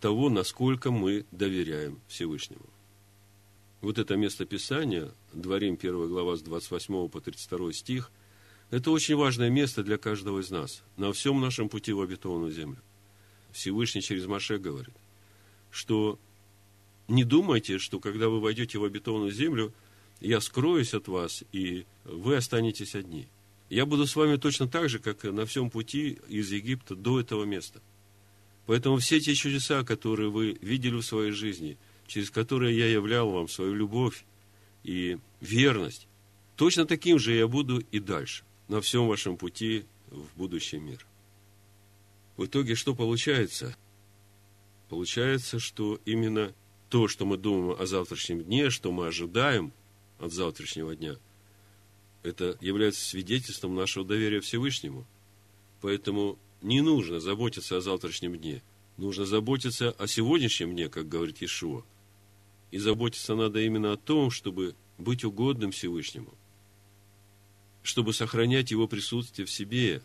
того, 0.00 0.30
насколько 0.30 0.90
мы 0.90 1.26
доверяем 1.30 2.00
Всевышнему 2.08 2.66
вот 3.80 3.98
это 3.98 4.16
место 4.16 4.44
Писания, 4.44 5.10
Дворим 5.32 5.74
1 5.80 6.08
глава 6.08 6.36
с 6.36 6.42
28 6.42 7.08
по 7.08 7.20
32 7.20 7.72
стих, 7.72 8.10
это 8.70 8.90
очень 8.90 9.16
важное 9.16 9.50
место 9.50 9.82
для 9.82 9.98
каждого 9.98 10.40
из 10.40 10.50
нас 10.50 10.82
на 10.96 11.12
всем 11.12 11.40
нашем 11.40 11.68
пути 11.68 11.92
в 11.92 12.00
обетованную 12.00 12.52
землю. 12.52 12.78
Всевышний 13.52 14.02
через 14.02 14.26
Маше 14.26 14.58
говорит, 14.58 14.94
что 15.70 16.18
не 17.08 17.24
думайте, 17.24 17.78
что 17.78 17.98
когда 17.98 18.28
вы 18.28 18.40
войдете 18.40 18.78
в 18.78 18.84
обетованную 18.84 19.32
землю, 19.32 19.72
я 20.20 20.40
скроюсь 20.40 20.94
от 20.94 21.08
вас, 21.08 21.42
и 21.50 21.86
вы 22.04 22.36
останетесь 22.36 22.94
одни. 22.94 23.26
Я 23.70 23.86
буду 23.86 24.06
с 24.06 24.14
вами 24.14 24.36
точно 24.36 24.68
так 24.68 24.88
же, 24.88 24.98
как 24.98 25.24
на 25.24 25.46
всем 25.46 25.70
пути 25.70 26.18
из 26.28 26.52
Египта 26.52 26.94
до 26.94 27.18
этого 27.18 27.44
места. 27.44 27.80
Поэтому 28.66 28.98
все 28.98 29.18
те 29.18 29.34
чудеса, 29.34 29.82
которые 29.82 30.30
вы 30.30 30.58
видели 30.60 30.96
в 30.96 31.02
своей 31.02 31.32
жизни– 31.32 31.78
через 32.10 32.28
которое 32.30 32.74
я 32.74 32.88
являл 32.88 33.30
вам 33.30 33.48
свою 33.48 33.72
любовь 33.72 34.24
и 34.82 35.18
верность, 35.40 36.08
точно 36.56 36.84
таким 36.84 37.20
же 37.20 37.32
я 37.32 37.46
буду 37.46 37.78
и 37.78 38.00
дальше, 38.00 38.42
на 38.66 38.80
всем 38.80 39.06
вашем 39.06 39.36
пути 39.36 39.84
в 40.10 40.26
будущий 40.36 40.78
мир. 40.78 41.06
В 42.36 42.46
итоге 42.46 42.74
что 42.74 42.96
получается? 42.96 43.76
Получается, 44.88 45.60
что 45.60 46.00
именно 46.04 46.52
то, 46.88 47.06
что 47.06 47.24
мы 47.24 47.36
думаем 47.36 47.80
о 47.80 47.86
завтрашнем 47.86 48.42
дне, 48.42 48.70
что 48.70 48.90
мы 48.90 49.06
ожидаем 49.06 49.72
от 50.18 50.32
завтрашнего 50.32 50.96
дня, 50.96 51.16
это 52.24 52.58
является 52.60 53.04
свидетельством 53.08 53.76
нашего 53.76 54.04
доверия 54.04 54.40
Всевышнему. 54.40 55.06
Поэтому 55.80 56.40
не 56.60 56.80
нужно 56.80 57.20
заботиться 57.20 57.76
о 57.76 57.80
завтрашнем 57.80 58.36
дне. 58.36 58.62
Нужно 58.96 59.26
заботиться 59.26 59.92
о 59.92 60.08
сегодняшнем 60.08 60.72
дне, 60.72 60.88
как 60.88 61.08
говорит 61.08 61.40
Иешуа. 61.40 61.84
И 62.70 62.78
заботиться 62.78 63.34
надо 63.34 63.60
именно 63.60 63.92
о 63.92 63.96
том, 63.96 64.30
чтобы 64.30 64.74
быть 64.98 65.24
угодным 65.24 65.72
Всевышнему, 65.72 66.32
чтобы 67.82 68.12
сохранять 68.12 68.70
Его 68.70 68.86
присутствие 68.86 69.46
в 69.46 69.50
себе, 69.50 70.02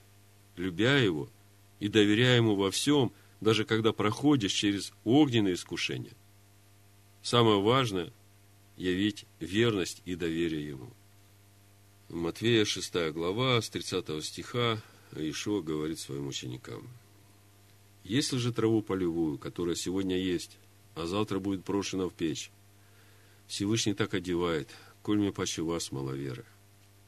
любя 0.56 0.98
Его 0.98 1.30
и 1.80 1.88
доверяя 1.88 2.38
Ему 2.38 2.56
во 2.56 2.72
всем, 2.72 3.12
даже 3.42 3.66
когда 3.66 3.94
проходишь 3.94 4.54
через 4.54 4.94
огненные 5.04 5.56
искушения. 5.56 6.14
Самое 7.22 7.62
важное– 7.62 8.12
явить 8.78 9.26
верность 9.40 10.02
и 10.06 10.16
доверие 10.16 10.68
Ему. 10.68 10.92
Матвея 12.10 12.66
6 12.66 13.12
глава, 13.12 13.62
с 13.62 13.70
30 13.70 14.24
стиха, 14.24 14.82
Ишуа 15.16 15.62
говорит 15.62 16.00
своим 16.00 16.28
ученикам. 16.28 16.88
«Если 18.04 18.38
же 18.38 18.54
траву 18.54 18.82
полевую, 18.82 19.38
которая 19.38 19.76
сегодня 19.76 20.18
есть, 20.18 20.58
а 20.94 21.08
завтра 21.08 21.40
будет 21.40 21.64
брошена 21.64 22.08
в 22.08 22.14
печь, 22.14 22.52
Всевышний 23.48 23.94
так 23.94 24.14
одевает, 24.14 24.70
коль 25.02 25.20
мне 25.20 25.32
паче 25.32 25.62
вас 25.62 25.92
маловеры. 25.92 26.46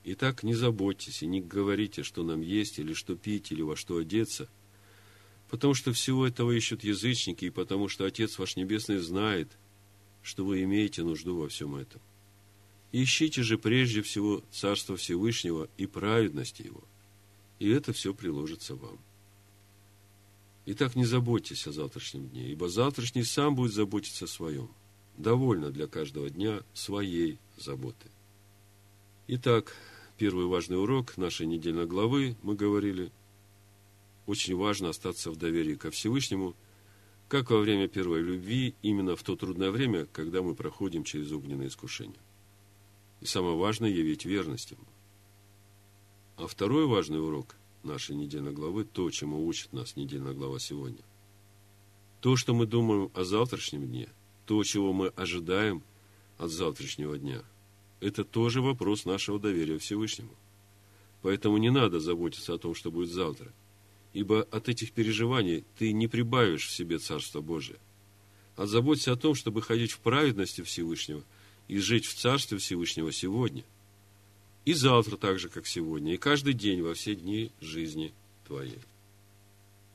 Итак, 0.03 0.43
не 0.43 0.53
заботьтесь 0.53 1.23
и 1.23 1.27
не 1.27 1.41
говорите, 1.41 2.03
что 2.03 2.23
нам 2.23 2.41
есть, 2.41 2.79
или 2.79 2.93
что 2.93 3.15
пить, 3.15 3.51
или 3.51 3.61
во 3.61 3.75
что 3.75 3.97
одеться, 3.97 4.47
потому 5.49 5.73
что 5.73 5.91
всего 5.91 6.27
этого 6.27 6.51
ищут 6.51 6.83
язычники, 6.83 7.45
и 7.45 7.49
потому 7.49 7.89
что 7.89 8.05
Отец 8.05 8.37
ваш 8.37 8.55
Небесный 8.55 8.99
знает, 8.99 9.49
что 10.21 10.45
вы 10.45 10.63
имеете 10.63 11.03
нужду 11.03 11.37
во 11.37 11.49
всем 11.49 11.75
этом. 11.75 12.01
Ищите 12.93 13.43
же 13.43 13.57
прежде 13.57 14.01
всего 14.01 14.43
Царство 14.51 14.95
Всевышнего 14.95 15.67
и 15.77 15.87
праведности 15.87 16.61
Его, 16.61 16.83
и 17.59 17.69
это 17.69 17.91
все 17.91 18.13
приложится 18.13 18.75
вам. 18.75 18.99
Итак, 20.67 20.95
не 20.95 21.05
заботьтесь 21.05 21.67
о 21.67 21.71
завтрашнем 21.71 22.29
дне, 22.29 22.49
ибо 22.51 22.69
завтрашний 22.69 23.23
сам 23.23 23.55
будет 23.55 23.73
заботиться 23.73 24.25
о 24.25 24.29
своем– 24.29 24.69
довольно 25.17 25.71
для 25.71 25.87
каждого 25.87 26.29
дня 26.29 26.61
своей 26.73 27.39
заботы. 27.57 28.09
Итак, 29.27 29.75
первый 30.17 30.45
важный 30.45 30.79
урок 30.79 31.17
нашей 31.17 31.47
недельной 31.47 31.85
главы, 31.85 32.37
мы 32.43 32.55
говорили, 32.55 33.11
очень 34.25 34.55
важно 34.55 34.89
остаться 34.89 35.31
в 35.31 35.35
доверии 35.35 35.75
ко 35.75 35.91
Всевышнему, 35.91 36.55
как 37.27 37.49
во 37.49 37.59
время 37.59 37.87
первой 37.87 38.21
любви, 38.21 38.75
именно 38.81 39.15
в 39.15 39.23
то 39.23 39.35
трудное 39.35 39.71
время, 39.71 40.05
когда 40.05 40.41
мы 40.41 40.55
проходим 40.55 41.03
через 41.03 41.31
огненное 41.31 41.67
искушение. 41.67 42.21
И 43.19 43.25
самое 43.25 43.57
важное– 43.57 43.89
явить 43.89 44.25
верность 44.25 44.71
ему. 44.71 44.85
А 46.37 46.47
второй 46.47 46.85
важный 46.85 47.19
урок 47.19 47.55
нашей 47.83 48.15
недельной 48.15 48.53
главы, 48.53 48.85
то, 48.85 49.09
чему 49.09 49.45
учит 49.45 49.73
нас 49.73 49.95
недельная 49.95 50.33
глава 50.33 50.59
сегодня. 50.59 51.03
То, 52.21 52.35
что 52.35 52.53
мы 52.53 52.65
думаем 52.65 53.11
о 53.13 53.23
завтрашнем 53.23 53.87
дне– 53.87 54.07
то, 54.47 54.63
чего 54.63 54.93
мы 54.93 55.09
ожидаем 55.09 55.83
от 56.37 56.49
завтрашнего 56.49 57.17
дня, 57.17 57.43
это 57.99 58.23
тоже 58.23 58.61
вопрос 58.61 59.05
нашего 59.05 59.39
доверия 59.39 59.77
Всевышнему. 59.77 60.33
Поэтому 61.21 61.57
не 61.57 61.69
надо 61.69 61.99
заботиться 61.99 62.53
о 62.53 62.57
том, 62.57 62.73
что 62.73 62.89
будет 62.89 63.11
завтра, 63.11 63.51
ибо 64.13 64.43
от 64.43 64.69
этих 64.69 64.93
переживаний 64.93 65.65
ты 65.77 65.91
не 65.91 66.07
прибавишь 66.07 66.67
в 66.67 66.71
себе 66.71 66.97
Царство 66.97 67.41
Божие. 67.41 67.77
А 68.55 68.65
заботься 68.65 69.11
о 69.11 69.17
том, 69.17 69.35
чтобы 69.35 69.61
ходить 69.61 69.91
в 69.91 69.99
праведности 69.99 70.61
Всевышнего 70.61 71.23
и 71.67 71.77
жить 71.79 72.05
в 72.05 72.15
Царстве 72.15 72.57
Всевышнего 72.57 73.11
сегодня. 73.11 73.65
И 74.63 74.73
завтра 74.73 75.17
так 75.17 75.39
же, 75.39 75.49
как 75.49 75.67
сегодня, 75.67 76.13
и 76.13 76.17
каждый 76.17 76.53
день 76.53 76.81
во 76.81 76.93
все 76.93 77.15
дни 77.15 77.51
жизни 77.59 78.13
твоей. 78.47 78.79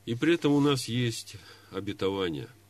И 0.04 0.14
при 0.14 0.34
этом 0.34 0.52
у 0.52 0.60
нас 0.60 0.88
есть 0.88 1.36
обетование– 1.70 2.48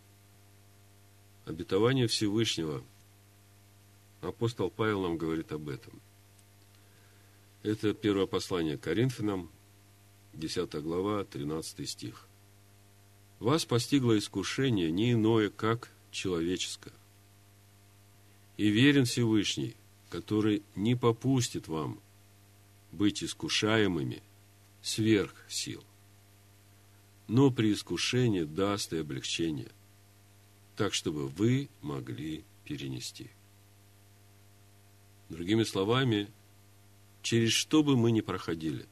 обетование 1.44 2.06
Всевышнего. 2.06 2.82
Апостол 4.20 4.70
Павел 4.70 5.02
нам 5.02 5.16
говорит 5.16 5.52
об 5.52 5.68
этом. 5.68 6.00
Это 7.62 7.94
первое 7.94 8.26
послание 8.26 8.76
к 8.76 8.82
Коринфянам, 8.82 9.50
10 10.34 10.74
глава, 10.82 11.24
13 11.24 11.88
стих. 11.88 12.26
Вас 13.38 13.64
постигло 13.64 14.16
искушение 14.16 14.90
не 14.90 15.12
иное, 15.12 15.50
как 15.50 15.90
человеческое. 16.10 16.94
И 18.56 18.68
верен 18.68 19.04
Всевышний, 19.04 19.76
который 20.10 20.62
не 20.76 20.94
попустит 20.94 21.68
вам 21.68 22.00
быть 22.92 23.24
искушаемыми 23.24 24.22
сверх 24.82 25.34
сил, 25.48 25.82
но 27.28 27.50
при 27.50 27.72
искушении 27.72 28.42
даст 28.42 28.92
и 28.92 28.98
облегчение, 28.98 29.70
так, 30.76 30.94
чтобы 30.94 31.28
вы 31.28 31.68
могли 31.80 32.44
перенести. 32.64 33.30
Другими 35.28 35.64
словами, 35.64 36.28
через 37.22 37.52
что 37.52 37.82
бы 37.82 37.96
мы 37.96 38.10
ни 38.10 38.20
проходили, 38.20 38.86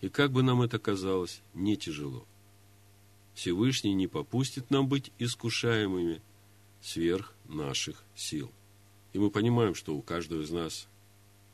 и 0.00 0.08
как 0.08 0.32
бы 0.32 0.42
нам 0.42 0.62
это 0.62 0.78
казалось, 0.78 1.40
не 1.54 1.76
тяжело. 1.76 2.26
Всевышний 3.34 3.94
не 3.94 4.08
попустит 4.08 4.70
нам 4.70 4.88
быть 4.88 5.10
искушаемыми 5.18 6.20
сверх 6.82 7.34
наших 7.46 8.04
сил. 8.14 8.50
И 9.12 9.18
мы 9.18 9.30
понимаем, 9.30 9.74
что 9.74 9.94
у 9.94 10.02
каждого 10.02 10.42
из 10.42 10.50
нас 10.50 10.88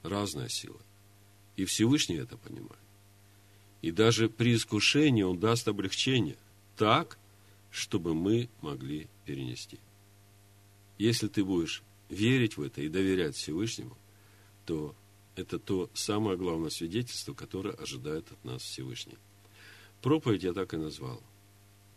разная 0.03 0.49
сила. 0.49 0.81
И 1.57 1.64
Всевышний 1.64 2.16
это 2.16 2.37
понимает. 2.37 2.81
И 3.83 3.91
даже 3.91 4.29
при 4.29 4.55
искушении 4.55 5.23
Он 5.23 5.39
даст 5.39 5.69
облегчение 5.69 6.37
так, 6.77 7.18
чтобы 7.71 8.14
мы 8.14 8.49
могли 8.61 9.09
перенести. 9.25 9.79
Если 10.99 11.29
ты 11.29 11.45
будешь 11.45 11.83
верить 12.09 12.57
в 12.57 12.62
это 12.62 12.81
и 12.83 12.89
доверять 12.89 13.37
Всевышнему, 13.37 13.97
то 14.66 14.95
это 15.37 15.59
то 15.59 15.91
самое 15.95 16.37
главное 16.37 16.71
свидетельство, 16.71 17.35
которое 17.35 17.75
ожидает 17.75 18.31
от 18.33 18.45
нас 18.45 18.62
Всевышний. 18.62 19.19
Проповедь 20.03 20.43
я 20.43 20.53
так 20.53 20.75
и 20.75 20.77
назвал. 20.77 21.23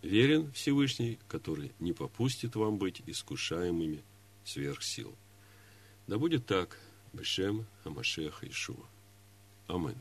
Верен 0.02 0.52
Всевышний, 0.54 1.20
который 1.28 1.72
не 1.80 1.94
попустит 1.94 2.56
вам 2.56 2.78
быть 2.78 3.02
искушаемыми 3.06 4.04
сверх 4.44 4.84
сил. 4.84 5.16
Да 6.08 6.18
будет 6.18 6.46
так, 6.46 6.80
Бешем 7.14 7.66
Амашеха 7.84 8.48
Ишуа. 8.48 8.86
Аминь. 9.68 9.98